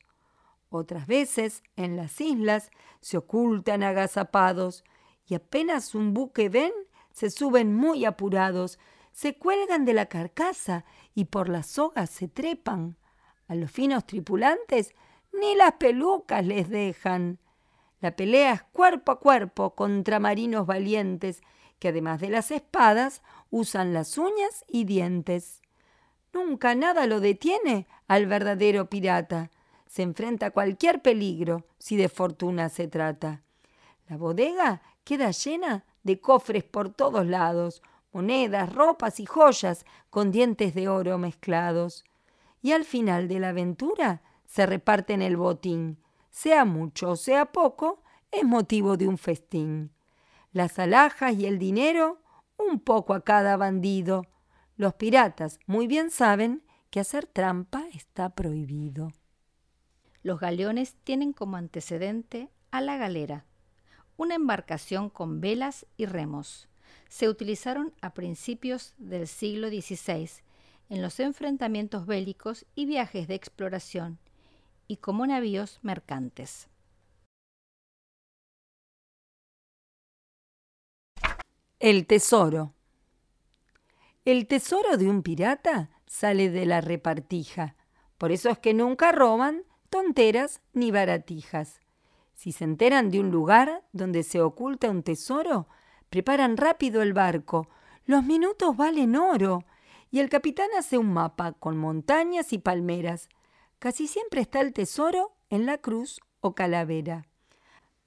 Otras 0.70 1.08
veces, 1.08 1.64
en 1.76 1.98
las 1.98 2.22
islas, 2.22 2.70
se 3.02 3.18
ocultan 3.18 3.84
agazapados 3.84 4.84
y 5.26 5.36
apenas 5.36 5.96
un 5.96 6.14
buque 6.14 6.50
ven, 6.50 6.72
se 7.12 7.30
suben 7.30 7.74
muy 7.74 8.06
apurados, 8.06 8.80
se 9.12 9.38
cuelgan 9.38 9.86
de 9.86 9.94
la 9.94 10.06
carcasa 10.06 10.86
y 11.16 11.26
por 11.26 11.50
las 11.50 11.68
sogas 11.68 12.10
se 12.10 12.28
trepan. 12.28 12.98
A 13.48 13.56
los 13.56 13.72
finos 13.72 14.06
tripulantes 14.06 14.94
ni 15.34 15.56
las 15.56 15.74
pelucas 15.74 16.46
les 16.46 16.70
dejan. 16.70 17.40
La 18.00 18.16
pelea 18.16 18.54
es 18.54 18.64
cuerpo 18.64 19.12
a 19.12 19.20
cuerpo 19.20 19.76
contra 19.76 20.20
marinos 20.20 20.66
valientes 20.66 21.42
que 21.80 21.90
además 21.90 22.20
de 22.20 22.30
las 22.30 22.52
espadas 22.52 23.22
usan 23.50 23.94
las 23.94 24.18
uñas 24.18 24.66
y 24.68 24.84
dientes. 24.84 25.62
Nunca 26.34 26.76
nada 26.76 27.08
lo 27.08 27.20
detiene 27.20 27.88
al 28.08 28.28
verdadero 28.28 28.90
pirata. 28.90 29.50
Se 29.88 30.04
enfrenta 30.04 30.48
a 30.48 30.52
cualquier 30.52 31.02
peligro 31.02 31.66
si 31.80 31.98
de 31.98 32.10
fortuna 32.10 32.70
se 32.70 32.88
trata. 32.88 33.42
La 34.08 34.18
bodega 34.18 34.82
queda 35.04 35.32
llena 35.32 35.86
de 36.04 36.20
cofres 36.20 36.64
por 36.64 36.90
todos 36.90 37.26
lados, 37.26 37.82
monedas, 38.12 38.74
ropas 38.74 39.20
y 39.20 39.26
joyas 39.26 39.86
con 40.10 40.32
dientes 40.32 40.76
de 40.76 40.88
oro 40.88 41.18
mezclados. 41.18 42.06
Y 42.62 42.74
al 42.74 42.86
final 42.86 43.28
de 43.28 43.40
la 43.40 43.50
aventura 43.50 44.22
se 44.46 44.66
reparten 44.66 45.22
el 45.22 45.38
botín, 45.38 45.98
sea 46.30 46.66
mucho 46.66 47.12
o 47.12 47.16
sea 47.16 47.52
poco, 47.52 48.02
es 48.32 48.44
motivo 48.44 48.98
de 48.98 49.08
un 49.08 49.18
festín. 49.18 49.92
Las 50.52 50.80
alhajas 50.80 51.36
y 51.36 51.46
el 51.46 51.60
dinero, 51.60 52.22
un 52.58 52.80
poco 52.80 53.14
a 53.14 53.24
cada 53.24 53.56
bandido. 53.56 54.26
Los 54.78 54.96
piratas 54.96 55.60
muy 55.68 55.86
bien 55.86 56.10
saben 56.10 56.64
que 56.90 57.00
hacer 57.00 57.28
trampa 57.28 57.88
está 57.94 58.30
prohibido. 58.32 59.12
Los 60.24 60.40
galeones 60.40 60.96
tienen 61.04 61.34
como 61.34 61.58
antecedente 61.58 62.50
a 62.72 62.82
la 62.82 62.98
galera, 62.98 63.46
una 64.18 64.36
embarcación 64.36 65.10
con 65.10 65.40
velas 65.40 65.86
y 65.98 66.06
remos. 66.06 66.68
Se 67.10 67.30
utilizaron 67.30 67.94
a 68.02 68.14
principios 68.14 68.96
del 68.98 69.28
siglo 69.28 69.70
XVI 69.70 70.30
en 70.90 71.02
los 71.04 71.20
enfrentamientos 71.20 72.08
bélicos 72.08 72.66
y 72.74 72.86
viajes 72.86 73.28
de 73.28 73.36
exploración 73.36 74.18
y 74.88 74.98
como 74.98 75.28
navíos 75.28 75.80
mercantes. 75.84 76.69
El 81.80 82.08
tesoro. 82.08 82.74
El 84.26 84.48
tesoro 84.48 84.98
de 84.98 85.08
un 85.08 85.24
pirata 85.24 85.90
sale 86.08 86.50
de 86.50 86.66
la 86.66 86.82
repartija. 86.82 87.78
Por 88.18 88.34
eso 88.34 88.50
es 88.50 88.60
que 88.60 88.74
nunca 88.74 89.14
roban 89.14 89.64
tonteras 89.90 90.62
ni 90.74 90.92
baratijas. 90.92 91.80
Si 92.34 92.52
se 92.52 92.66
enteran 92.66 93.10
de 93.12 93.22
un 93.22 93.32
lugar 93.32 93.82
donde 93.94 94.24
se 94.24 94.42
oculta 94.42 94.90
un 94.90 95.04
tesoro, 95.04 95.70
preparan 96.10 96.58
rápido 96.58 97.02
el 97.02 97.14
barco. 97.14 97.70
Los 98.06 98.26
minutos 98.26 98.76
valen 98.76 99.16
oro. 99.16 99.64
Y 100.12 100.20
el 100.20 100.28
capitán 100.28 100.68
hace 100.78 100.98
un 100.98 101.14
mapa 101.14 101.54
con 101.54 101.78
montañas 101.78 102.52
y 102.52 102.58
palmeras. 102.58 103.30
Casi 103.80 104.08
siempre 104.08 104.42
está 104.42 104.60
el 104.60 104.74
tesoro 104.74 105.32
en 105.50 105.66
la 105.66 105.78
cruz 105.78 106.20
o 106.42 106.56
calavera. 106.56 107.26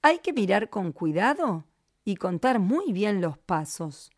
Hay 0.03 0.19
que 0.19 0.31
mirar 0.31 0.69
con 0.69 0.91
cuidado 0.91 1.65
y 2.05 2.15
contar 2.15 2.59
muy 2.59 2.91
bien 2.91 3.21
los 3.21 3.37
pasos. 3.37 4.11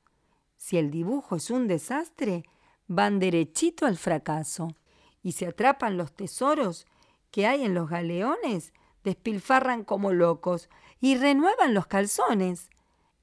Si 0.58 0.78
el 0.78 0.90
dibujo 0.92 1.36
es 1.36 1.50
un 1.50 1.68
desastre, 1.68 2.44
van 2.88 3.20
derechito 3.20 3.86
al 3.86 3.98
fracaso. 3.98 4.76
Y 5.22 5.34
se 5.34 5.48
atrapan 5.48 5.98
los 5.98 6.14
tesoros 6.14 6.86
que 7.32 7.48
hay 7.48 7.64
en 7.64 7.74
los 7.74 7.90
galeones, 7.90 8.74
despilfarran 9.04 9.84
como 9.84 10.14
locos 10.14 10.70
y 11.02 11.16
renuevan 11.18 11.74
los 11.74 11.88
calzones. 11.88 12.70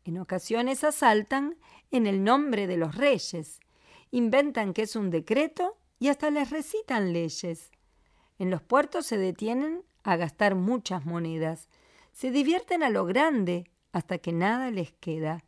En 0.04 0.18
ocasiones 0.18 0.84
asaltan 0.84 1.56
en 1.90 2.06
el 2.06 2.24
nombre 2.24 2.66
de 2.66 2.76
los 2.76 2.96
reyes, 2.96 3.60
inventan 4.10 4.72
que 4.72 4.82
es 4.82 4.96
un 4.96 5.10
decreto 5.10 5.76
y 5.98 6.08
hasta 6.08 6.30
les 6.30 6.50
recitan 6.50 7.12
leyes. 7.12 7.70
En 8.38 8.50
los 8.50 8.62
puertos 8.62 9.06
se 9.06 9.16
detienen 9.16 9.84
a 10.02 10.16
gastar 10.16 10.56
muchas 10.56 11.06
monedas, 11.06 11.68
se 12.12 12.30
divierten 12.30 12.82
a 12.82 12.90
lo 12.90 13.04
grande 13.04 13.70
hasta 13.92 14.18
que 14.18 14.32
nada 14.32 14.70
les 14.70 14.92
queda. 14.92 15.44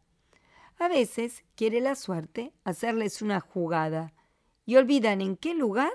A 0.78 0.88
veces 0.88 1.44
quiere 1.54 1.80
la 1.80 1.94
suerte 1.94 2.52
hacerles 2.64 3.22
una 3.22 3.40
jugada 3.40 4.12
y 4.66 4.76
olvidan 4.76 5.20
en 5.20 5.36
qué 5.36 5.54
lugar 5.54 5.92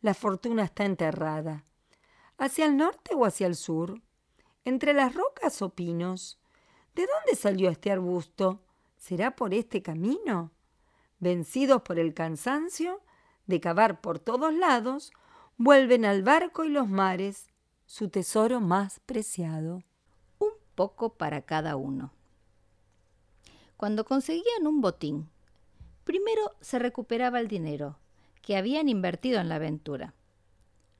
la 0.00 0.14
fortuna 0.14 0.64
está 0.64 0.84
enterrada 0.84 1.64
hacia 2.40 2.64
el 2.64 2.76
norte 2.78 3.14
o 3.14 3.26
hacia 3.26 3.46
el 3.46 3.54
sur, 3.54 4.00
entre 4.64 4.94
las 4.94 5.14
rocas 5.14 5.60
o 5.60 5.74
pinos. 5.74 6.40
¿De 6.94 7.06
dónde 7.06 7.36
salió 7.36 7.68
este 7.68 7.92
arbusto? 7.92 8.64
¿Será 8.96 9.36
por 9.36 9.52
este 9.52 9.82
camino? 9.82 10.50
Vencidos 11.18 11.82
por 11.82 11.98
el 11.98 12.14
cansancio 12.14 13.02
de 13.46 13.60
cavar 13.60 14.00
por 14.00 14.18
todos 14.18 14.54
lados, 14.54 15.12
vuelven 15.58 16.06
al 16.06 16.22
barco 16.22 16.64
y 16.64 16.70
los 16.70 16.88
mares, 16.88 17.48
su 17.84 18.08
tesoro 18.08 18.60
más 18.60 19.00
preciado. 19.00 19.82
Poco 20.80 21.12
para 21.12 21.42
cada 21.42 21.76
uno. 21.76 22.10
Cuando 23.76 24.06
conseguían 24.06 24.66
un 24.66 24.80
botín, 24.80 25.28
primero 26.04 26.56
se 26.62 26.78
recuperaba 26.78 27.38
el 27.38 27.48
dinero 27.48 27.98
que 28.40 28.56
habían 28.56 28.88
invertido 28.88 29.40
en 29.40 29.50
la 29.50 29.56
aventura. 29.56 30.14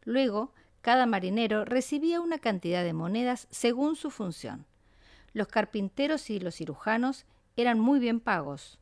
Luego 0.05 0.53
cada 0.83 1.07
marinero 1.07 1.65
recibía 1.65 2.21
una 2.21 2.39
cantidad 2.39 2.85
de 2.85 2.93
monedas 2.93 3.49
según 3.51 3.97
su 3.97 4.11
función. 4.11 4.67
Los 5.33 5.49
carpinteros 5.49 6.29
y 6.29 6.41
los 6.41 6.57
cirujanos 6.57 7.25
eran 7.57 7.81
muy 7.81 8.01
bien 8.01 8.21
pagos. 8.21 8.79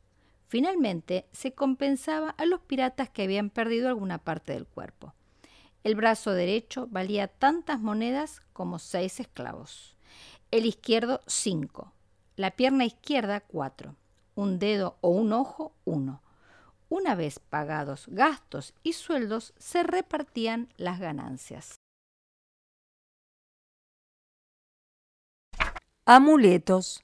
Finalmente, 0.49 1.27
se 1.31 1.53
compensaba 1.53 2.31
a 2.31 2.45
los 2.45 2.59
piratas 2.59 3.09
que 3.09 3.23
habían 3.23 3.49
perdido 3.51 3.87
alguna 3.87 4.17
parte 4.17 4.51
del 4.51 4.65
cuerpo. 4.65 5.13
El 5.85 5.95
brazo 5.95 6.33
derecho 6.33 6.87
valía 6.91 7.29
tantas 7.29 7.79
monedas 7.79 8.41
como 8.51 8.79
seis 8.79 9.21
esclavos. 9.21 9.95
El 10.51 10.65
izquierdo, 10.65 11.21
cinco. 11.27 11.93
La 12.35 12.51
pierna 12.51 12.83
izquierda, 12.83 13.41
cuatro. 13.41 13.95
Un 14.33 14.57
dedo 14.57 14.97
o 15.01 15.09
un 15.09 15.31
ojo, 15.31 15.75
uno. 15.85 16.23
Una 16.89 17.13
vez 17.13 17.37
pagados 17.37 18.07
gastos 18.07 18.73
y 18.81 18.93
sueldos, 18.93 19.53
se 19.59 19.83
repartían 19.83 20.69
las 20.77 20.99
ganancias. 20.99 21.75
Amuletos. 26.05 27.03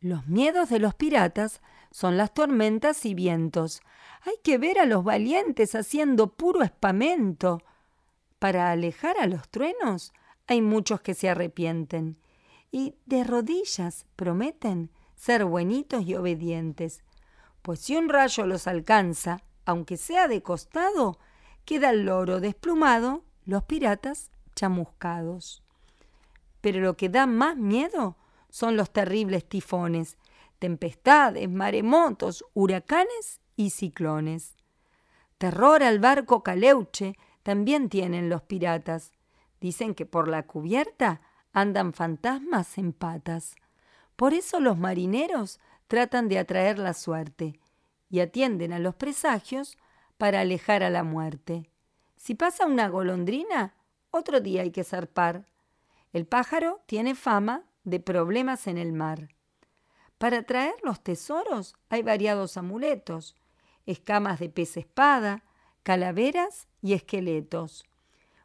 Los 0.00 0.26
miedos 0.26 0.70
de 0.70 0.80
los 0.80 0.94
piratas 0.94 1.60
son 1.92 2.16
las 2.16 2.34
tormentas 2.34 3.06
y 3.06 3.14
vientos. 3.14 3.80
Hay 4.22 4.34
que 4.42 4.58
ver 4.58 4.80
a 4.80 4.86
los 4.86 5.04
valientes 5.04 5.76
haciendo 5.76 6.32
puro 6.34 6.62
espamento. 6.62 7.62
Para 8.40 8.72
alejar 8.72 9.18
a 9.20 9.28
los 9.28 9.48
truenos 9.48 10.12
hay 10.48 10.62
muchos 10.62 11.00
que 11.00 11.14
se 11.14 11.28
arrepienten 11.28 12.16
y 12.70 12.96
de 13.06 13.24
rodillas 13.24 14.06
prometen 14.16 14.90
ser 15.16 15.44
buenitos 15.44 16.04
y 16.04 16.14
obedientes. 16.14 17.04
Pues 17.62 17.80
si 17.80 17.96
un 17.96 18.08
rayo 18.08 18.46
los 18.46 18.66
alcanza, 18.66 19.42
aunque 19.64 19.96
sea 19.96 20.28
de 20.28 20.42
costado, 20.42 21.18
queda 21.64 21.90
el 21.90 22.06
loro 22.06 22.40
desplumado, 22.40 23.22
los 23.44 23.64
piratas 23.64 24.30
chamuscados. 24.54 25.62
Pero 26.60 26.80
lo 26.80 26.96
que 26.96 27.08
da 27.08 27.26
más 27.26 27.56
miedo 27.56 28.16
son 28.48 28.76
los 28.76 28.90
terribles 28.92 29.48
tifones, 29.48 30.16
tempestades, 30.58 31.48
maremotos, 31.48 32.44
huracanes 32.54 33.40
y 33.56 33.70
ciclones. 33.70 34.56
Terror 35.38 35.82
al 35.82 35.98
barco 35.98 36.42
Caleuche 36.42 37.16
también 37.42 37.88
tienen 37.88 38.28
los 38.28 38.42
piratas. 38.42 39.12
Dicen 39.60 39.94
que 39.94 40.06
por 40.06 40.28
la 40.28 40.46
cubierta 40.46 41.22
andan 41.52 41.92
fantasmas 41.92 42.78
en 42.78 42.92
patas. 42.92 43.56
Por 44.16 44.34
eso 44.34 44.60
los 44.60 44.78
marineros 44.78 45.60
tratan 45.88 46.28
de 46.28 46.38
atraer 46.38 46.78
la 46.78 46.94
suerte 46.94 47.58
y 48.08 48.20
atienden 48.20 48.72
a 48.72 48.78
los 48.78 48.94
presagios 48.94 49.78
para 50.18 50.40
alejar 50.40 50.82
a 50.82 50.90
la 50.90 51.02
muerte. 51.02 51.70
Si 52.16 52.34
pasa 52.34 52.66
una 52.66 52.88
golondrina, 52.88 53.74
otro 54.10 54.40
día 54.40 54.62
hay 54.62 54.70
que 54.70 54.84
zarpar. 54.84 55.46
El 56.12 56.26
pájaro 56.26 56.80
tiene 56.86 57.14
fama 57.14 57.64
de 57.84 58.00
problemas 58.00 58.66
en 58.66 58.76
el 58.76 58.92
mar. 58.92 59.28
Para 60.18 60.42
traer 60.42 60.74
los 60.82 61.02
tesoros 61.02 61.76
hay 61.88 62.02
variados 62.02 62.56
amuletos, 62.56 63.36
escamas 63.86 64.38
de 64.38 64.50
pez 64.50 64.76
espada, 64.76 65.44
calaveras 65.82 66.68
y 66.82 66.92
esqueletos. 66.92 67.86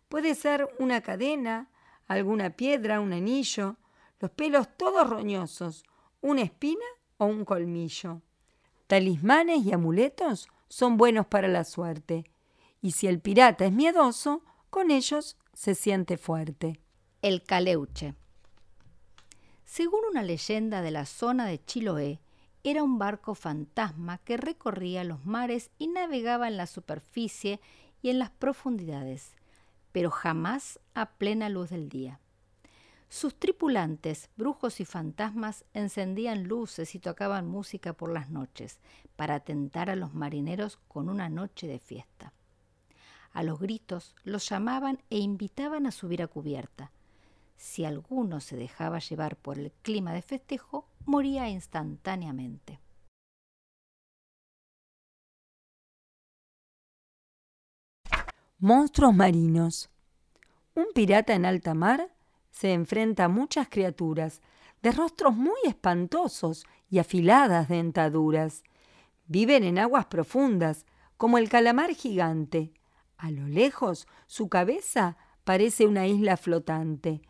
Puede 0.08 0.36
ser 0.36 0.70
una 0.80 1.02
cadena, 1.02 1.70
alguna 2.08 2.52
piedra, 2.52 3.00
un 3.00 3.14
anillo, 3.14 3.78
los 4.20 4.32
pelos 4.32 4.68
todos 4.78 5.10
roñosos, 5.10 5.84
una 6.22 6.42
espina 6.42 6.86
o 7.18 7.26
un 7.26 7.46
colmillo. 7.46 8.22
Talismanes 8.88 9.66
y 9.66 9.74
amuletos 9.74 10.48
son 10.70 10.98
buenos 10.98 11.26
para 11.26 11.48
la 11.48 11.64
suerte, 11.64 12.26
y 12.82 12.92
si 12.92 13.08
el 13.08 13.20
pirata 13.20 13.66
es 13.66 13.72
miedoso, 13.72 14.44
con 14.70 14.92
ellos 14.92 15.38
se 15.54 15.76
siente 15.76 16.18
fuerte 16.18 16.80
el 17.26 17.42
Caleuche. 17.42 18.14
Según 19.64 20.02
una 20.12 20.22
leyenda 20.22 20.84
de 20.84 20.92
la 20.92 21.08
zona 21.08 21.48
de 21.48 21.58
Chiloé, 21.58 22.20
era 22.64 22.84
un 22.84 23.00
barco 23.00 23.34
fantasma 23.34 24.20
que 24.20 24.38
recorría 24.38 25.04
los 25.04 25.26
mares 25.26 25.72
y 25.80 25.88
navegaba 25.88 26.48
en 26.48 26.56
la 26.56 26.68
superficie 26.68 27.60
y 28.04 28.12
en 28.12 28.20
las 28.20 28.30
profundidades, 28.30 29.34
pero 29.96 30.12
jamás 30.12 30.78
a 30.94 31.12
plena 31.12 31.48
luz 31.48 31.70
del 31.70 31.88
día. 31.88 32.20
Sus 33.08 33.34
tripulantes, 33.34 34.30
brujos 34.36 34.82
y 34.82 34.86
fantasmas, 34.86 35.64
encendían 35.74 36.50
luces 36.50 36.96
y 36.96 37.00
tocaban 37.00 37.48
música 37.48 37.94
por 37.94 38.12
las 38.12 38.30
noches 38.30 38.82
para 39.16 39.36
atentar 39.36 39.90
a 39.90 39.96
los 39.96 40.14
marineros 40.14 40.80
con 40.90 41.08
una 41.08 41.30
noche 41.30 41.66
de 41.68 41.80
fiesta. 41.80 42.34
A 43.32 43.42
los 43.42 43.58
gritos 43.58 44.18
los 44.26 44.50
llamaban 44.50 45.02
e 45.10 45.20
invitaban 45.20 45.88
a 45.88 45.94
subir 45.94 46.22
a 46.22 46.28
cubierta, 46.28 46.92
si 47.56 47.86
alguno 47.86 48.42
se 48.42 48.58
dejaba 48.58 49.00
llevar 49.00 49.38
por 49.38 49.58
el 49.58 49.72
clima 49.82 50.12
de 50.12 50.24
festejo, 50.24 50.90
moría 51.06 51.48
instantáneamente. 51.48 52.82
Monstruos 58.68 59.14
marinos. 59.14 59.92
Un 60.74 60.86
pirata 60.96 61.36
en 61.36 61.46
alta 61.46 61.76
mar 61.76 62.10
se 62.50 62.74
enfrenta 62.74 63.26
a 63.26 63.28
muchas 63.28 63.70
criaturas 63.70 64.42
de 64.82 64.92
rostros 64.92 65.36
muy 65.36 65.60
espantosos 65.68 66.66
y 66.90 66.98
afiladas 66.98 67.70
dentaduras. 67.70 68.64
Viven 69.28 69.66
en 69.66 69.78
aguas 69.78 70.08
profundas, 70.08 70.88
como 71.16 71.38
el 71.38 71.48
calamar 71.48 71.94
gigante. 71.94 72.74
A 73.18 73.30
lo 73.30 73.48
lejos, 73.48 74.08
su 74.26 74.50
cabeza 74.50 75.16
parece 75.44 75.86
una 75.86 76.08
isla 76.08 76.36
flotante. 76.36 77.22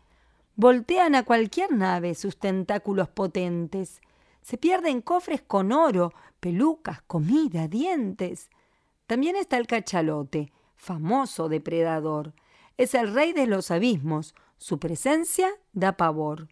Voltean 0.54 1.14
a 1.14 1.24
cualquier 1.24 1.70
nave 1.70 2.14
sus 2.14 2.38
tentáculos 2.38 3.10
potentes. 3.10 4.00
Se 4.40 4.56
pierden 4.56 5.02
cofres 5.02 5.42
con 5.42 5.70
oro, 5.70 6.14
pelucas, 6.40 7.02
comida, 7.02 7.68
dientes. 7.68 8.48
También 9.06 9.36
está 9.36 9.58
el 9.58 9.66
cachalote, 9.66 10.50
famoso 10.76 11.48
depredador. 11.48 12.34
Es 12.76 12.94
el 12.94 13.12
rey 13.12 13.32
de 13.32 13.46
los 13.46 13.70
abismos. 13.70 14.34
Su 14.58 14.78
presencia 14.78 15.50
da 15.72 15.96
pavor. 15.96 16.48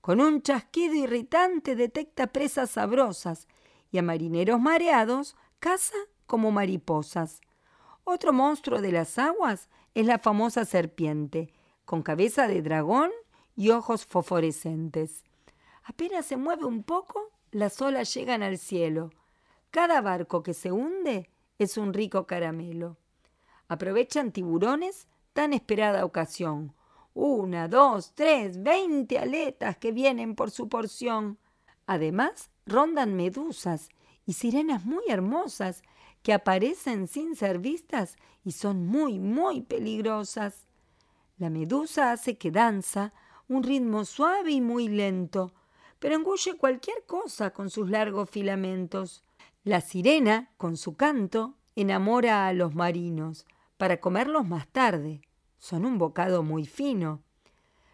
Con 0.00 0.20
un 0.20 0.42
chasquido 0.42 0.94
irritante 0.94 1.76
detecta 1.76 2.28
presas 2.28 2.70
sabrosas 2.70 3.48
y 3.90 3.98
a 3.98 4.02
marineros 4.02 4.60
mareados 4.60 5.36
caza 5.58 5.96
como 6.26 6.50
mariposas. 6.50 7.40
Otro 8.04 8.32
monstruo 8.32 8.80
de 8.80 8.92
las 8.92 9.18
aguas 9.18 9.70
es 9.94 10.06
la 10.06 10.18
famosa 10.18 10.64
serpiente, 10.64 11.52
con 11.84 12.02
cabeza 12.02 12.48
de 12.48 12.60
dragón 12.60 13.10
y 13.56 13.70
ojos 13.70 14.04
fosforescentes. 14.04 15.24
Apenas 15.84 16.26
se 16.26 16.36
mueve 16.36 16.64
un 16.64 16.82
poco, 16.82 17.30
las 17.50 17.80
olas 17.80 18.12
llegan 18.12 18.42
al 18.42 18.58
cielo. 18.58 19.10
Cada 19.70 20.00
barco 20.00 20.42
que 20.42 20.54
se 20.54 20.72
hunde 20.72 21.30
es 21.58 21.78
un 21.78 21.94
rico 21.94 22.26
caramelo. 22.26 22.98
Aprovechan 23.68 24.30
tiburones 24.30 25.08
tan 25.32 25.52
esperada 25.52 26.04
ocasión. 26.04 26.74
Una, 27.14 27.68
dos, 27.68 28.12
tres, 28.14 28.62
veinte 28.62 29.18
aletas 29.18 29.76
que 29.76 29.92
vienen 29.92 30.34
por 30.34 30.50
su 30.50 30.68
porción. 30.68 31.38
Además, 31.86 32.50
rondan 32.66 33.14
medusas 33.14 33.88
y 34.26 34.34
sirenas 34.34 34.84
muy 34.84 35.04
hermosas 35.08 35.82
que 36.22 36.32
aparecen 36.32 37.06
sin 37.08 37.36
ser 37.36 37.58
vistas 37.58 38.16
y 38.44 38.52
son 38.52 38.86
muy, 38.86 39.18
muy 39.18 39.62
peligrosas. 39.62 40.66
La 41.38 41.50
medusa 41.50 42.12
hace 42.12 42.36
que 42.36 42.50
danza 42.50 43.12
un 43.48 43.62
ritmo 43.62 44.04
suave 44.04 44.52
y 44.52 44.60
muy 44.60 44.88
lento, 44.88 45.52
pero 45.98 46.14
engulle 46.14 46.56
cualquier 46.56 47.04
cosa 47.06 47.50
con 47.50 47.70
sus 47.70 47.90
largos 47.90 48.28
filamentos. 48.30 49.22
La 49.62 49.80
sirena, 49.80 50.50
con 50.56 50.76
su 50.76 50.96
canto, 50.96 51.54
enamora 51.76 52.46
a 52.46 52.52
los 52.52 52.74
marinos 52.74 53.46
para 53.76 54.00
comerlos 54.00 54.46
más 54.46 54.68
tarde. 54.68 55.22
Son 55.58 55.84
un 55.84 55.98
bocado 55.98 56.42
muy 56.42 56.66
fino. 56.66 57.22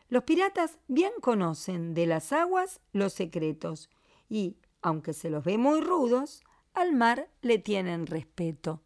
Los 0.09 0.25
piratas 0.25 0.79
bien 0.89 1.13
conocen 1.21 1.95
de 1.95 2.07
las 2.07 2.33
aguas 2.33 2.81
los 2.93 3.13
secretos 3.13 3.91
y, 4.29 4.57
aunque 4.83 5.13
se 5.13 5.31
los 5.31 5.45
ve 5.45 5.57
muy 5.57 5.81
rudos, 5.81 6.43
al 6.75 6.93
mar 6.93 7.29
le 7.43 7.59
tienen 7.59 8.07
respeto. 8.07 8.81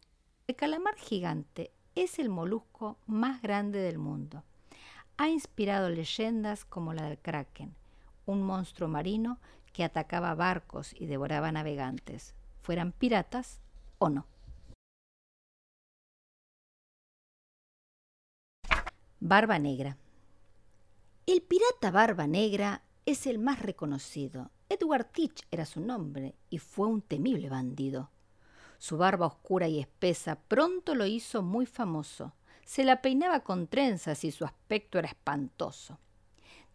El 0.47 0.55
calamar 0.55 0.95
gigante 0.95 1.71
es 1.95 2.19
el 2.19 2.29
molusco 2.29 2.97
más 3.07 3.41
grande 3.41 3.79
del 3.79 3.97
mundo. 3.97 4.43
Ha 5.17 5.29
inspirado 5.29 5.89
leyendas 5.89 6.65
como 6.65 6.93
la 6.93 7.05
del 7.05 7.17
kraken, 7.17 7.73
un 8.25 8.43
monstruo 8.43 8.89
marino 8.89 9.39
que 9.73 9.83
atacaba 9.83 10.35
barcos 10.35 10.93
y 10.93 11.05
devoraba 11.05 11.51
navegantes, 11.51 12.35
fueran 12.61 12.91
piratas 12.91 13.61
o 13.97 14.09
no. 14.09 14.25
Barba 19.27 19.57
Negra. 19.57 19.97
El 21.25 21.41
pirata 21.41 21.89
Barba 21.89 22.27
Negra 22.27 22.83
es 23.07 23.25
el 23.25 23.39
más 23.39 23.59
reconocido. 23.59 24.51
Edward 24.69 25.05
Teach 25.05 25.41
era 25.49 25.65
su 25.65 25.81
nombre 25.81 26.35
y 26.51 26.59
fue 26.59 26.85
un 26.85 27.01
temible 27.01 27.49
bandido. 27.49 28.11
Su 28.77 28.97
barba 28.97 29.25
oscura 29.25 29.67
y 29.67 29.79
espesa 29.79 30.35
pronto 30.47 30.93
lo 30.93 31.07
hizo 31.07 31.41
muy 31.41 31.65
famoso. 31.65 32.35
Se 32.65 32.83
la 32.83 33.01
peinaba 33.01 33.39
con 33.39 33.65
trenzas 33.65 34.23
y 34.23 34.29
su 34.29 34.45
aspecto 34.45 34.99
era 34.99 35.07
espantoso. 35.07 35.97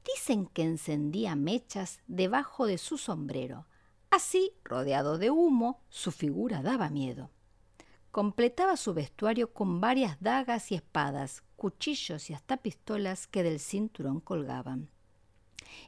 Dicen 0.05 0.47
que 0.47 0.65
encendía 0.65 1.37
mechas 1.37 2.01
debajo 2.09 2.67
de 2.67 2.79
su 2.79 2.99
sombrero. 2.99 3.67
Así, 4.11 4.55
rodeado 4.65 5.19
de 5.19 5.31
humo, 5.31 5.85
su 5.89 6.11
figura 6.11 6.63
daba 6.63 6.91
miedo. 6.91 7.31
Completaba 8.11 8.77
su 8.77 8.93
vestuario 8.93 9.53
con 9.53 9.81
varias 9.81 10.21
dagas 10.21 10.73
y 10.73 10.75
espadas, 10.75 11.45
cuchillos 11.61 12.31
y 12.31 12.33
hasta 12.33 12.57
pistolas 12.57 13.27
que 13.27 13.43
del 13.43 13.61
cinturón 13.61 14.21
colgaban. 14.21 14.89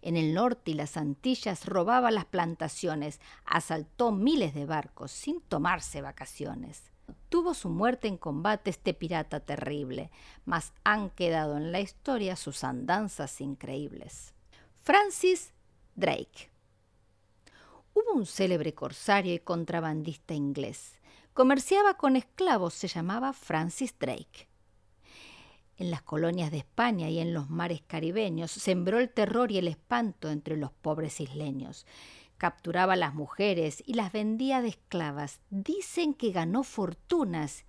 En 0.02 0.18
el 0.18 0.34
norte 0.34 0.72
y 0.72 0.74
las 0.74 0.98
Antillas 0.98 1.64
robaba 1.64 2.10
las 2.10 2.26
plantaciones, 2.26 3.22
asaltó 3.46 4.12
miles 4.12 4.52
de 4.52 4.66
barcos 4.66 5.12
sin 5.12 5.40
tomarse 5.40 6.02
vacaciones. 6.02 6.82
Tuvo 7.30 7.54
su 7.54 7.70
muerte 7.70 8.06
en 8.06 8.18
combate 8.18 8.68
este 8.68 8.92
pirata 8.92 9.40
terrible, 9.40 10.10
mas 10.44 10.74
han 10.84 11.08
quedado 11.08 11.56
en 11.56 11.72
la 11.72 11.80
historia 11.80 12.36
sus 12.36 12.64
andanzas 12.64 13.40
increíbles. 13.40 14.34
Francis 14.82 15.54
Drake. 15.94 16.50
Hubo 17.94 18.12
un 18.12 18.26
célebre 18.26 18.74
corsario 18.74 19.32
y 19.32 19.38
contrabandista 19.38 20.34
inglés 20.34 20.98
Comerciaba 21.34 21.94
con 21.94 22.16
esclavos, 22.16 22.74
se 22.74 22.88
llamaba 22.88 23.32
Francis 23.32 23.94
Drake. 23.98 24.51
En 25.78 25.90
las 25.90 26.02
colonias 26.02 26.50
de 26.50 26.58
España 26.58 27.08
y 27.08 27.18
en 27.18 27.32
los 27.32 27.48
mares 27.48 27.82
caribeños 27.86 28.50
sembró 28.50 28.98
el 28.98 29.10
terror 29.10 29.50
y 29.50 29.58
el 29.58 29.68
espanto 29.68 30.30
entre 30.30 30.56
los 30.56 30.70
pobres 30.70 31.20
isleños. 31.20 31.86
Capturaba 32.36 32.92
a 32.94 32.96
las 32.96 33.14
mujeres 33.14 33.82
y 33.86 33.94
las 33.94 34.12
vendía 34.12 34.60
de 34.60 34.68
esclavas. 34.68 35.40
Dicen 35.50 36.14
que 36.14 36.32
ganó 36.32 36.62
fortunas 36.62 37.64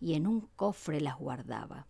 y 0.00 0.14
en 0.14 0.26
un 0.26 0.42
cofre 0.54 1.00
las 1.00 1.16
guardaba. 1.18 1.86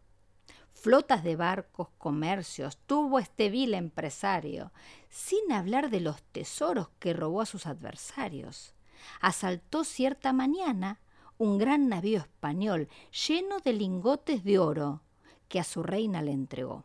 Flotas 0.73 1.25
de 1.25 1.37
barcos, 1.37 1.89
comercios, 1.99 2.79
tuvo 2.87 3.19
este 3.19 3.51
vil 3.51 3.75
empresario, 3.75 4.73
sin 5.11 5.51
hablar 5.53 5.91
de 5.91 6.01
los 6.01 6.23
tesoros 6.23 6.89
que 7.01 7.13
robó 7.13 7.41
a 7.41 7.47
sus 7.47 7.67
adversarios. 7.67 8.75
Asaltó 9.21 9.83
cierta 9.83 10.33
mañana 10.33 11.01
un 11.37 11.59
gran 11.59 11.89
navío 11.89 12.19
español 12.19 12.89
lleno 13.27 13.59
de 13.59 13.73
lingotes 13.73 14.45
de 14.45 14.59
oro 14.61 15.03
que 15.49 15.61
a 15.61 15.65
su 15.65 15.83
reina 15.83 16.23
le 16.23 16.33
entregó. 16.33 16.85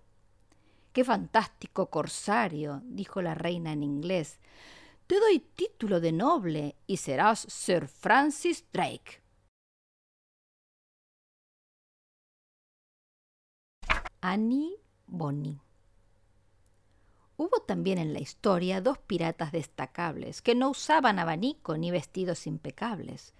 ¡Qué 0.91 1.03
fantástico 1.03 1.89
corsario! 1.89 2.81
dijo 2.85 3.21
la 3.21 3.35
reina 3.35 3.71
en 3.71 3.83
inglés. 3.83 4.39
Te 5.07 5.19
doy 5.19 5.39
título 5.39 5.99
de 5.99 6.11
noble 6.11 6.75
y 6.87 6.97
serás 6.97 7.39
Sir 7.39 7.87
Francis 7.87 8.65
Drake. 8.71 9.21
Annie 14.21 14.77
Bonny. 15.05 15.59
Hubo 17.35 17.61
también 17.67 17.97
en 17.97 18.13
la 18.13 18.19
historia 18.19 18.79
dos 18.79 18.97
piratas 18.97 19.51
destacables 19.51 20.41
que 20.41 20.55
no 20.55 20.69
usaban 20.69 21.19
abanico 21.19 21.77
ni 21.77 21.91
vestidos 21.91 22.47
impecables 22.47 23.33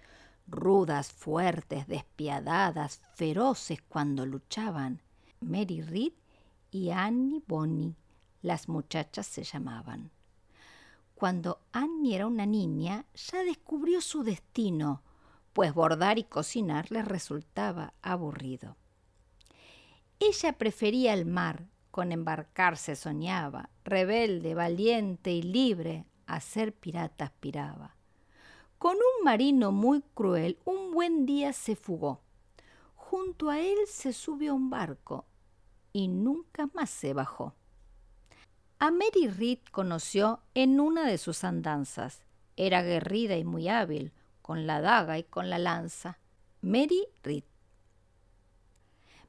rudas, 0.46 1.12
fuertes, 1.12 1.86
despiadadas, 1.86 3.00
feroces 3.14 3.82
cuando 3.82 4.26
luchaban. 4.26 5.00
Mary 5.44 5.82
Reed 5.82 6.12
y 6.70 6.90
Annie 6.90 7.42
Bonny, 7.46 7.94
las 8.42 8.68
muchachas 8.68 9.26
se 9.26 9.44
llamaban. 9.44 10.10
Cuando 11.14 11.60
Annie 11.72 12.16
era 12.16 12.26
una 12.26 12.46
niña, 12.46 13.06
ya 13.14 13.44
descubrió 13.44 14.00
su 14.00 14.24
destino, 14.24 15.02
pues 15.52 15.72
bordar 15.72 16.18
y 16.18 16.24
cocinar 16.24 16.90
le 16.90 17.02
resultaba 17.02 17.94
aburrido. 18.02 18.76
Ella 20.18 20.54
prefería 20.58 21.14
el 21.14 21.26
mar, 21.26 21.68
con 21.90 22.10
embarcarse 22.10 22.96
soñaba, 22.96 23.70
rebelde, 23.84 24.54
valiente 24.54 25.30
y 25.30 25.42
libre, 25.42 26.06
a 26.26 26.40
ser 26.40 26.74
pirata 26.74 27.26
aspiraba. 27.26 27.94
Con 28.78 28.96
un 28.96 29.24
marino 29.24 29.70
muy 29.70 30.02
cruel, 30.14 30.58
un 30.64 30.90
buen 30.90 31.24
día 31.24 31.52
se 31.52 31.76
fugó. 31.76 32.20
Junto 32.96 33.50
a 33.50 33.60
él 33.60 33.78
se 33.86 34.12
subió 34.12 34.54
un 34.54 34.70
barco 34.70 35.26
y 35.94 36.08
nunca 36.08 36.68
más 36.74 36.90
se 36.90 37.14
bajó. 37.14 37.54
A 38.78 38.90
Mary 38.90 39.28
Reed 39.28 39.60
conoció 39.70 40.40
en 40.52 40.80
una 40.80 41.06
de 41.06 41.16
sus 41.16 41.44
andanzas. 41.44 42.24
Era 42.56 42.82
guerrida 42.82 43.38
y 43.38 43.44
muy 43.44 43.68
hábil, 43.68 44.12
con 44.42 44.66
la 44.66 44.82
daga 44.82 45.18
y 45.18 45.22
con 45.22 45.48
la 45.48 45.58
lanza. 45.58 46.18
Mary 46.60 47.06
Reed. 47.22 47.44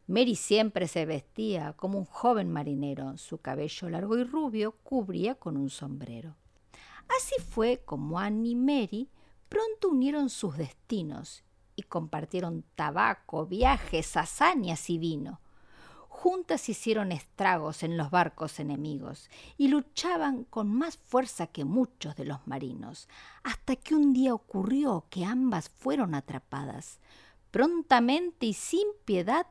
Mary 0.08 0.36
siempre 0.36 0.88
se 0.88 1.06
vestía 1.06 1.74
como 1.74 2.00
un 2.00 2.06
joven 2.06 2.52
marinero. 2.52 3.18
Su 3.18 3.38
cabello 3.38 3.90
largo 3.90 4.18
y 4.18 4.24
rubio 4.24 4.74
cubría 4.84 5.36
con 5.36 5.58
un 5.58 5.70
sombrero. 5.70 6.36
Así 7.08 7.36
fue 7.42 7.84
como 7.86 8.20
Annie 8.20 8.52
y 8.52 8.56
Mary 8.56 9.10
pronto 9.50 9.90
unieron 9.90 10.30
sus 10.30 10.58
destinos 10.58 11.44
y 11.76 11.84
compartieron 11.84 12.64
tabaco, 12.74 13.46
viajes, 13.46 14.18
hazañas 14.18 14.90
y 14.90 14.98
vino. 14.98 15.40
Juntas 16.16 16.70
hicieron 16.70 17.12
estragos 17.12 17.84
en 17.84 17.98
los 17.98 18.10
barcos 18.10 18.60
enemigos 18.60 19.30
y 19.58 19.68
luchaban 19.68 20.44
con 20.46 20.74
más 20.74 20.98
fuerza 20.98 21.48
que 21.48 21.66
muchos 21.66 22.16
de 22.16 22.26
los 22.26 22.46
marinos, 22.48 23.08
hasta 23.44 23.76
que 23.76 23.96
un 23.96 24.14
día 24.14 24.34
ocurrió 24.34 25.06
que 25.10 25.26
ambas 25.26 25.70
fueron 25.70 26.16
atrapadas. 26.16 27.00
Prontamente 27.52 28.46
y 28.46 28.54
sin 28.54 28.88
piedad, 29.06 29.48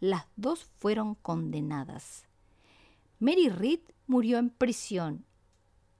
las 0.00 0.26
dos 0.36 0.68
fueron 0.78 1.14
condenadas. 1.14 2.26
Mary 3.18 3.48
Reed 3.48 3.80
murió 4.06 4.38
en 4.38 4.50
prisión 4.50 5.24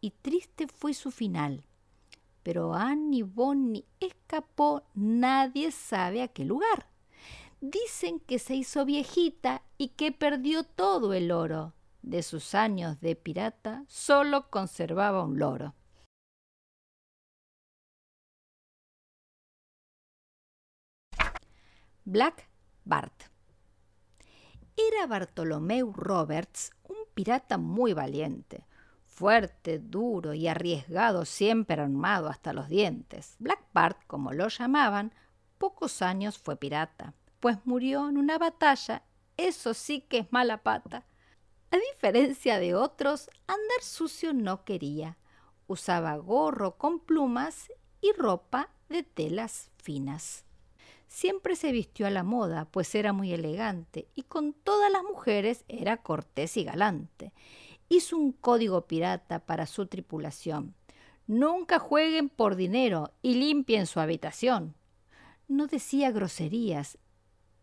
y 0.00 0.10
triste 0.10 0.66
fue 0.68 0.94
su 0.94 1.10
final 1.10 1.64
pero 2.48 2.72
Annie 2.72 3.24
Bonnie 3.24 3.84
escapó 4.00 4.82
nadie 4.94 5.70
sabe 5.70 6.22
a 6.22 6.28
qué 6.28 6.46
lugar. 6.46 6.86
Dicen 7.60 8.20
que 8.20 8.38
se 8.38 8.54
hizo 8.54 8.84
viejita 8.84 9.62
y 9.78 9.88
que 9.88 10.12
perdió 10.12 10.62
todo 10.62 11.12
el 11.12 11.32
oro. 11.32 11.74
De 12.02 12.22
sus 12.22 12.54
años 12.54 13.00
de 13.00 13.16
pirata 13.16 13.84
solo 13.88 14.48
conservaba 14.48 15.24
un 15.24 15.38
loro. 15.38 15.74
Black 22.04 22.48
Bart. 22.84 23.24
Era 24.76 25.06
Bartolomeu 25.08 25.92
Roberts 25.92 26.70
un 26.84 26.96
pirata 27.12 27.58
muy 27.58 27.92
valiente, 27.92 28.64
fuerte, 29.04 29.80
duro 29.80 30.32
y 30.32 30.46
arriesgado, 30.46 31.24
siempre 31.24 31.82
armado 31.82 32.28
hasta 32.28 32.52
los 32.52 32.68
dientes. 32.68 33.34
Black 33.40 33.64
Bart, 33.74 33.98
como 34.06 34.32
lo 34.32 34.46
llamaban, 34.48 35.12
pocos 35.58 36.00
años 36.00 36.38
fue 36.38 36.56
pirata, 36.56 37.12
pues 37.40 37.58
murió 37.64 38.08
en 38.08 38.16
una 38.16 38.38
batalla, 38.38 39.02
eso 39.36 39.74
sí 39.74 40.00
que 40.00 40.18
es 40.18 40.32
mala 40.32 40.62
pata. 40.62 41.06
A 41.70 41.76
diferencia 41.76 42.58
de 42.58 42.74
otros, 42.74 43.30
andar 43.46 43.82
sucio 43.82 44.32
no 44.32 44.64
quería. 44.64 45.18
Usaba 45.66 46.16
gorro 46.16 46.76
con 46.76 47.00
plumas 47.00 47.70
y 48.00 48.12
ropa 48.12 48.70
de 48.88 49.02
telas 49.02 49.70
finas. 49.76 50.44
Siempre 51.06 51.56
se 51.56 51.72
vistió 51.72 52.06
a 52.06 52.10
la 52.10 52.22
moda, 52.22 52.66
pues 52.66 52.94
era 52.94 53.12
muy 53.12 53.32
elegante, 53.32 54.08
y 54.14 54.22
con 54.22 54.52
todas 54.52 54.90
las 54.90 55.02
mujeres 55.02 55.64
era 55.68 55.98
cortés 55.98 56.56
y 56.56 56.64
galante. 56.64 57.32
Hizo 57.88 58.16
un 58.16 58.32
código 58.32 58.86
pirata 58.86 59.38
para 59.40 59.66
su 59.66 59.86
tripulación. 59.86 60.74
Nunca 61.26 61.78
jueguen 61.78 62.28
por 62.28 62.56
dinero 62.56 63.12
y 63.22 63.34
limpien 63.34 63.86
su 63.86 64.00
habitación. 64.00 64.74
No 65.46 65.66
decía 65.66 66.10
groserías 66.10 66.98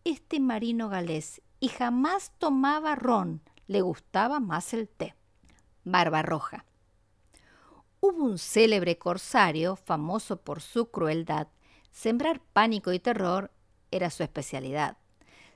este 0.05 0.39
marino 0.39 0.87
galés 0.87 1.41
y 1.59 1.67
jamás 1.67 2.31
tomaba 2.37 2.95
ron, 2.95 3.41
le 3.67 3.81
gustaba 3.81 4.39
más 4.39 4.73
el 4.73 4.87
té. 4.87 5.15
Barbarroja. 5.83 6.65
Hubo 7.99 8.23
un 8.23 8.37
célebre 8.37 8.99
corsario, 8.99 9.75
famoso 9.75 10.37
por 10.37 10.61
su 10.61 10.91
crueldad. 10.91 11.47
Sembrar 11.91 12.39
pánico 12.53 12.93
y 12.93 12.99
terror 12.99 13.51
era 13.89 14.11
su 14.11 14.21
especialidad. 14.21 14.97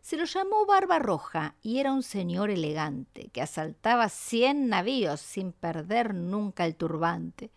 Se 0.01 0.17
lo 0.17 0.23
llamó 0.23 0.65
Barbarroja 0.65 1.55
y 1.61 1.79
era 1.79 1.93
un 1.93 2.01
señor 2.01 2.49
elegante 2.49 3.29
que 3.31 3.43
asaltaba 3.43 4.09
cien 4.09 4.67
navíos 4.67 5.19
sin 5.19 5.51
perder 5.51 6.15
nunca 6.15 6.65
el 6.65 6.75
turbante. 6.75 7.51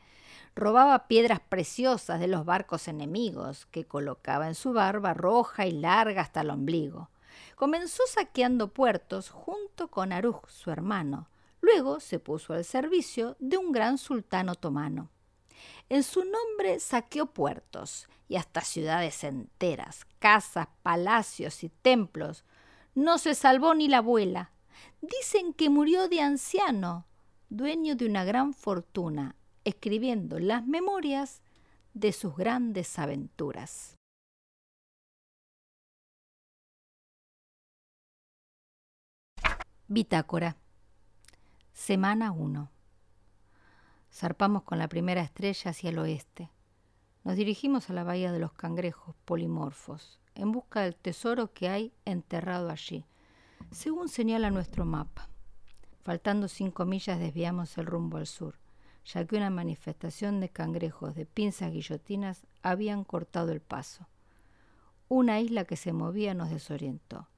Robaba 0.54 1.08
piedras 1.08 1.40
preciosas 1.40 2.20
de 2.20 2.26
los 2.26 2.44
barcos 2.44 2.86
enemigos 2.86 3.66
que 3.66 3.84
colocaba 3.84 4.48
en 4.48 4.54
su 4.54 4.72
barba 4.72 5.14
roja 5.14 5.66
y 5.66 5.72
larga 5.72 6.22
hasta 6.22 6.42
el 6.42 6.50
ombligo. 6.50 7.08
Comenzó 7.56 8.02
saqueando 8.06 8.68
puertos 8.68 9.30
junto 9.30 9.88
con 9.88 10.12
Aruj, 10.12 10.48
su 10.48 10.70
hermano. 10.70 11.28
Luego 11.60 12.00
se 12.00 12.18
puso 12.18 12.52
al 12.52 12.64
servicio 12.64 13.36
de 13.38 13.56
un 13.56 13.72
gran 13.72 13.96
sultán 13.96 14.48
otomano. 14.48 15.08
En 15.88 16.02
su 16.02 16.24
nombre 16.24 16.80
saqueó 16.80 17.26
puertos 17.26 18.08
y 18.28 18.36
hasta 18.36 18.60
ciudades 18.62 19.24
enteras, 19.24 20.06
casas, 20.18 20.68
palacios 20.82 21.62
y 21.64 21.68
templos. 21.68 22.44
No 22.94 23.18
se 23.18 23.34
salvó 23.34 23.74
ni 23.74 23.88
la 23.88 23.98
abuela. 23.98 24.50
Dicen 25.00 25.54
que 25.54 25.70
murió 25.70 26.08
de 26.08 26.20
anciano, 26.20 27.06
dueño 27.48 27.94
de 27.94 28.06
una 28.06 28.24
gran 28.24 28.54
fortuna, 28.54 29.36
escribiendo 29.64 30.38
las 30.38 30.66
memorias 30.66 31.42
de 31.94 32.12
sus 32.12 32.36
grandes 32.36 32.98
aventuras. 32.98 33.96
Bitácora. 39.88 40.56
Semana 41.72 42.32
1. 42.32 42.70
Zarpamos 44.10 44.62
con 44.62 44.78
la 44.78 44.88
primera 44.88 45.20
estrella 45.20 45.70
hacia 45.70 45.90
el 45.90 45.98
oeste. 45.98 46.50
Nos 47.24 47.36
dirigimos 47.36 47.90
a 47.90 47.92
la 47.92 48.02
bahía 48.02 48.32
de 48.32 48.38
los 48.38 48.52
cangrejos 48.52 49.14
polimorfos, 49.24 50.18
en 50.34 50.50
busca 50.50 50.80
del 50.80 50.96
tesoro 50.96 51.52
que 51.52 51.68
hay 51.68 51.92
enterrado 52.04 52.70
allí, 52.70 53.04
según 53.70 54.08
señala 54.08 54.50
nuestro 54.50 54.84
mapa. 54.84 55.28
Faltando 56.02 56.48
cinco 56.48 56.84
millas 56.84 57.18
desviamos 57.20 57.76
el 57.78 57.86
rumbo 57.86 58.16
al 58.16 58.26
sur, 58.26 58.58
ya 59.04 59.24
que 59.24 59.36
una 59.36 59.50
manifestación 59.50 60.40
de 60.40 60.48
cangrejos 60.48 61.14
de 61.14 61.26
pinzas 61.26 61.72
guillotinas 61.72 62.46
habían 62.62 63.04
cortado 63.04 63.52
el 63.52 63.60
paso. 63.60 64.06
Una 65.08 65.40
isla 65.40 65.64
que 65.64 65.76
se 65.76 65.92
movía 65.92 66.34
nos 66.34 66.50
desorientó. 66.50 67.28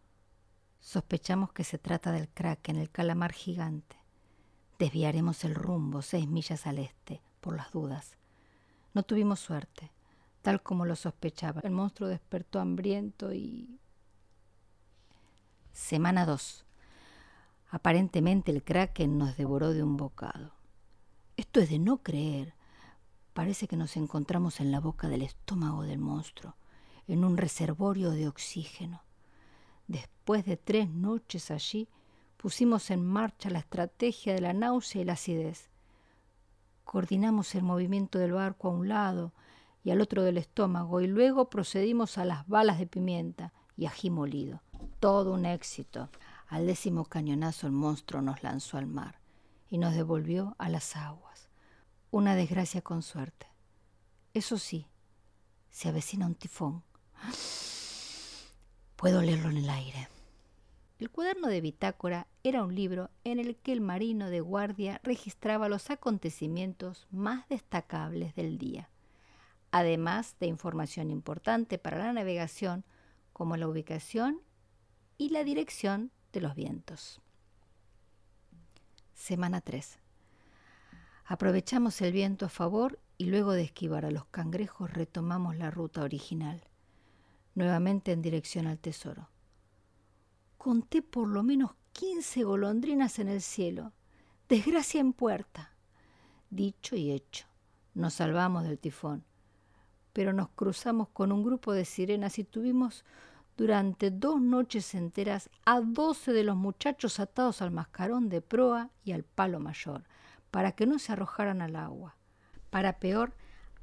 Sospechamos 0.81 1.53
que 1.53 1.65
se 1.65 1.79
trata 1.79 2.13
del 2.13 2.29
kraken, 2.29 2.77
el 2.77 2.91
calamar 2.91 3.33
gigante. 3.33 3.97
Desviaremos 4.79 5.45
el 5.45 5.55
rumbo 5.55 6.03
seis 6.03 6.29
millas 6.29 6.67
al 6.67 6.79
este, 6.79 7.23
por 7.41 7.57
las 7.57 7.73
dudas. 7.73 8.17
No 8.93 9.03
tuvimos 9.03 9.41
suerte, 9.41 9.91
tal 10.43 10.63
como 10.63 10.85
lo 10.85 10.95
sospechaba. 10.95 11.63
El 11.63 11.71
monstruo 11.71 12.09
despertó 12.09 12.61
hambriento 12.61 13.33
y... 13.33 13.81
Semana 15.73 16.27
2. 16.27 16.65
Aparentemente 17.71 18.53
el 18.53 18.63
kraken 18.63 19.19
nos 19.19 19.37
devoró 19.37 19.73
de 19.73 19.83
un 19.83 19.97
bocado. 19.97 20.53
Es 21.55 21.71
de 21.71 21.79
no 21.79 21.99
creer. 21.99 22.53
Parece 23.33 23.69
que 23.69 23.77
nos 23.77 23.97
encontramos 23.97 24.59
en 24.59 24.73
la 24.73 24.81
boca 24.81 25.09
del 25.09 25.23
estómago 25.23 25.85
del 25.85 26.01
monstruo, 26.01 26.57
en 27.07 27.25
un 27.25 27.37
reservorio 27.37 28.11
de 28.11 28.27
oxígeno. 28.27 29.03
Después 29.87 30.45
de 30.45 30.57
tres 30.57 30.91
noches 30.91 31.53
allí, 31.53 31.89
pusimos 32.39 32.91
en 32.91 33.07
marcha 33.07 33.51
la 33.51 33.61
estrategia 33.61 34.35
de 34.35 34.41
la 34.41 34.53
náusea 34.53 35.03
y 35.03 35.05
la 35.05 35.13
acidez. 35.13 35.71
Coordinamos 36.83 37.55
el 37.55 37.63
movimiento 37.63 38.19
del 38.19 38.33
barco 38.33 38.69
a 38.69 38.73
un 38.73 38.89
lado 38.89 39.33
y 39.85 39.93
al 39.93 40.01
otro 40.01 40.25
del 40.25 40.39
estómago 40.39 41.03
y 41.03 41.07
luego 41.07 41.51
procedimos 41.51 42.19
a 42.19 42.25
las 42.25 42.49
balas 42.49 42.81
de 42.81 42.89
pimienta 42.89 43.53
y 43.77 43.87
ají 43.87 44.11
molido. 44.11 44.61
Todo 44.99 45.33
un 45.33 45.47
éxito. 45.47 46.11
Al 46.49 46.67
décimo 46.67 47.05
cañonazo 47.05 47.69
el 47.69 47.73
monstruo 47.73 48.23
nos 48.23 48.43
lanzó 48.43 48.77
al 48.77 48.87
mar 48.87 49.21
y 49.71 49.79
nos 49.79 49.95
devolvió 49.95 50.57
a 50.59 50.69
las 50.69 50.97
aguas. 50.97 51.34
Una 52.15 52.37
desgracia 52.37 52.81
con 52.81 53.03
suerte. 53.03 53.49
Eso 54.35 54.57
sí, 54.57 54.87
se 55.69 55.89
avecina 55.89 56.27
un 56.27 56.37
tifón. 56.37 56.85
Puedo 58.95 59.21
leerlo 59.21 59.51
en 59.51 59.57
el 59.57 59.69
aire. 59.69 60.07
El 61.01 61.11
cuaderno 61.11 61.49
de 61.49 61.61
bitácora 61.61 62.29
era 62.45 62.63
un 62.63 62.73
libro 62.73 63.11
en 63.25 63.41
el 63.41 63.57
que 63.57 63.73
el 63.73 63.81
marino 63.81 64.31
de 64.31 64.39
guardia 64.39 65.01
registraba 65.03 65.69
los 65.69 65.91
acontecimientos 65.91 67.09
más 67.11 67.49
destacables 67.49 68.37
del 68.37 68.59
día, 68.59 68.89
además 69.73 70.37
de 70.39 70.47
información 70.47 71.11
importante 71.11 71.79
para 71.79 71.99
la 71.99 72.13
navegación 72.13 72.85
como 73.33 73.57
la 73.57 73.67
ubicación 73.67 74.41
y 75.19 75.31
la 75.31 75.43
dirección 75.43 76.13
de 76.33 76.43
los 76.43 76.55
vientos. 76.55 77.21
Semana 79.15 79.61
3. 79.61 80.04
Aprovechamos 81.27 82.01
el 82.03 82.13
viento 82.13 82.47
a 82.47 82.51
favor 82.51 82.99
y 83.19 83.27
luego 83.27 83.53
de 83.53 83.63
esquivar 83.63 84.05
a 84.05 84.11
los 84.11 84.27
cangrejos 84.27 84.93
retomamos 84.93 85.57
la 85.57 85.71
ruta 85.71 86.03
original 86.03 86.63
nuevamente 87.55 88.13
en 88.13 88.23
dirección 88.23 88.67
al 88.67 88.79
tesoro. 88.79 89.29
Conté 90.59 91.03
por 91.03 91.29
lo 91.29 91.43
menos 91.43 91.73
quince 91.93 92.43
golondrinas 92.43 93.19
en 93.19 93.29
el 93.29 93.43
cielo. 93.43 93.93
Desgracia 94.49 95.01
en 95.01 95.13
puerta. 95.13 95.73
Dicho 96.51 96.97
y 96.97 97.11
hecho, 97.11 97.47
nos 97.95 98.15
salvamos 98.15 98.65
del 98.65 98.79
tifón, 98.79 99.25
pero 100.13 100.33
nos 100.33 100.49
cruzamos 100.51 101.09
con 101.09 101.33
un 101.33 101.43
grupo 101.43 101.73
de 101.73 101.85
sirenas 101.85 102.39
y 102.39 102.45
tuvimos 102.45 103.05
durante 103.57 104.11
dos 104.11 104.41
noches 104.41 104.95
enteras 104.95 105.49
a 105.65 105.81
doce 105.81 106.33
de 106.33 106.45
los 106.45 106.57
muchachos 106.57 107.19
atados 107.21 107.63
al 107.63 107.71
mascarón 107.71 108.29
de 108.29 108.41
proa 108.41 108.91
y 109.05 109.13
al 109.13 109.25
palo 109.25 109.61
mayor, 109.61 110.05
para 110.55 110.71
que 110.71 110.87
no 110.87 111.01
se 111.01 111.11
arrojaran 111.11 111.63
al 111.63 111.75
agua. 111.75 112.15
Para 112.71 113.01
peor, 113.01 113.35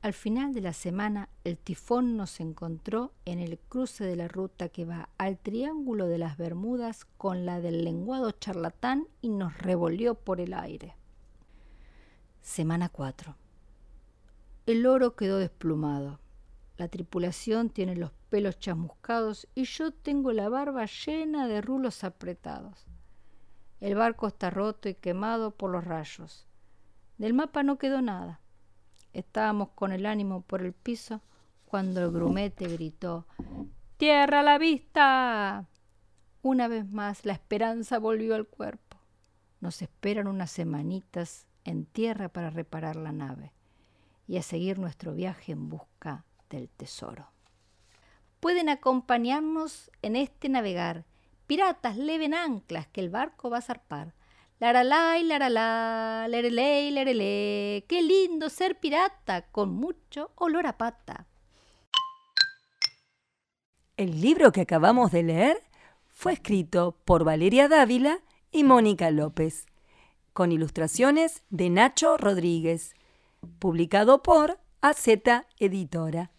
al 0.02 0.14
final 0.14 0.54
de 0.54 0.62
la 0.62 0.72
semana, 0.72 1.28
el 1.44 1.58
tifón 1.58 2.16
nos 2.16 2.40
encontró 2.40 3.12
en 3.26 3.40
el 3.40 3.60
cruce 3.60 4.06
de 4.06 4.16
la 4.16 4.30
ruta 4.30 4.70
que 4.70 4.86
va 4.86 5.10
al 5.18 5.38
Triángulo 5.38 6.08
de 6.08 6.18
las 6.18 6.38
Bermudas 6.38 7.04
con 7.18 7.46
la 7.46 7.60
del 7.60 7.84
lenguado 7.84 8.32
charlatán 8.32 9.10
y 9.20 9.28
nos 9.28 9.58
revolvió 9.58 10.16
por 10.16 10.40
el 10.40 10.54
aire. 10.54 10.96
Semana 12.40 12.88
4. 12.88 13.36
El 14.66 14.86
oro 14.86 15.18
quedó 15.18 15.40
desplumado. 15.40 16.22
La 16.78 16.88
tripulación 16.88 17.70
tiene 17.70 17.98
los 17.98 18.14
pelos 18.30 18.60
chamuscados 18.60 19.46
y 19.56 19.66
yo 19.66 19.92
tengo 19.92 20.32
la 20.32 20.48
barba 20.48 20.86
llena 20.86 21.50
de 21.50 21.60
rulos 21.60 22.06
apretados. 22.06 22.88
El 23.82 23.96
barco 23.96 24.26
está 24.26 24.50
roto 24.50 24.88
y 24.88 24.94
quemado 24.94 25.52
por 25.52 25.70
los 25.70 25.84
rayos. 25.84 26.48
Del 27.22 27.36
mapa 27.36 27.62
no 27.62 27.78
quedó 27.78 28.02
nada. 28.02 28.40
Estábamos 29.14 29.70
con 29.76 29.92
el 29.92 30.08
ánimo 30.08 30.42
por 30.42 30.64
el 30.64 30.74
piso 30.74 31.22
cuando 31.66 32.02
el 32.02 32.10
grumete 32.10 32.68
gritó 32.68 33.28
¡Tierra 33.98 34.40
a 34.40 34.44
la 34.44 34.58
vista! 34.58 35.68
Una 36.42 36.68
vez 36.68 36.90
más 36.90 37.24
la 37.24 37.34
esperanza 37.34 38.00
volvió 38.00 38.34
al 38.34 38.48
cuerpo. 38.48 38.98
Nos 39.60 39.84
esperan 39.84 40.26
unas 40.26 40.50
semanitas 40.50 41.46
en 41.64 41.86
tierra 41.86 42.28
para 42.28 42.50
reparar 42.50 42.96
la 42.96 43.12
nave 43.12 43.54
y 44.26 44.38
a 44.38 44.42
seguir 44.42 44.80
nuestro 44.80 45.14
viaje 45.14 45.52
en 45.52 45.70
busca 45.70 46.26
del 46.50 46.70
tesoro. 46.70 47.28
Pueden 48.40 48.68
acompañarnos 48.68 49.92
en 50.02 50.16
este 50.16 50.50
navegar. 50.50 51.06
Piratas, 51.46 51.98
leven 51.98 52.34
anclas, 52.34 52.88
que 52.88 53.02
el 53.02 53.12
barco 53.12 53.52
va 53.52 53.60
a 53.60 53.62
zarpar. 53.62 54.16
Laralay, 54.62 55.24
laralá, 55.24 56.28
lereley, 56.30 56.92
lerelé, 56.92 57.84
qué 57.88 58.04
lindo 58.04 58.48
ser 58.48 58.80
pirata 58.80 59.48
con 59.52 59.72
mucho 59.74 60.30
olor 60.36 60.68
a 60.68 60.78
pata. 60.78 61.26
El 63.98 64.22
libro 64.22 64.52
que 64.52 64.62
acabamos 64.62 65.12
de 65.12 65.24
leer 65.24 65.64
fue 66.10 66.34
escrito 66.34 66.96
por 67.06 67.24
Valeria 67.24 67.68
Dávila 67.70 68.20
y 68.52 68.64
Mónica 68.64 69.10
López, 69.10 69.66
con 70.32 70.52
ilustraciones 70.52 71.42
de 71.50 71.72
Nacho 71.72 72.18
Rodríguez, 72.18 72.94
publicado 73.58 74.22
por 74.22 74.60
AZ 74.82 75.08
Editora. 75.58 76.30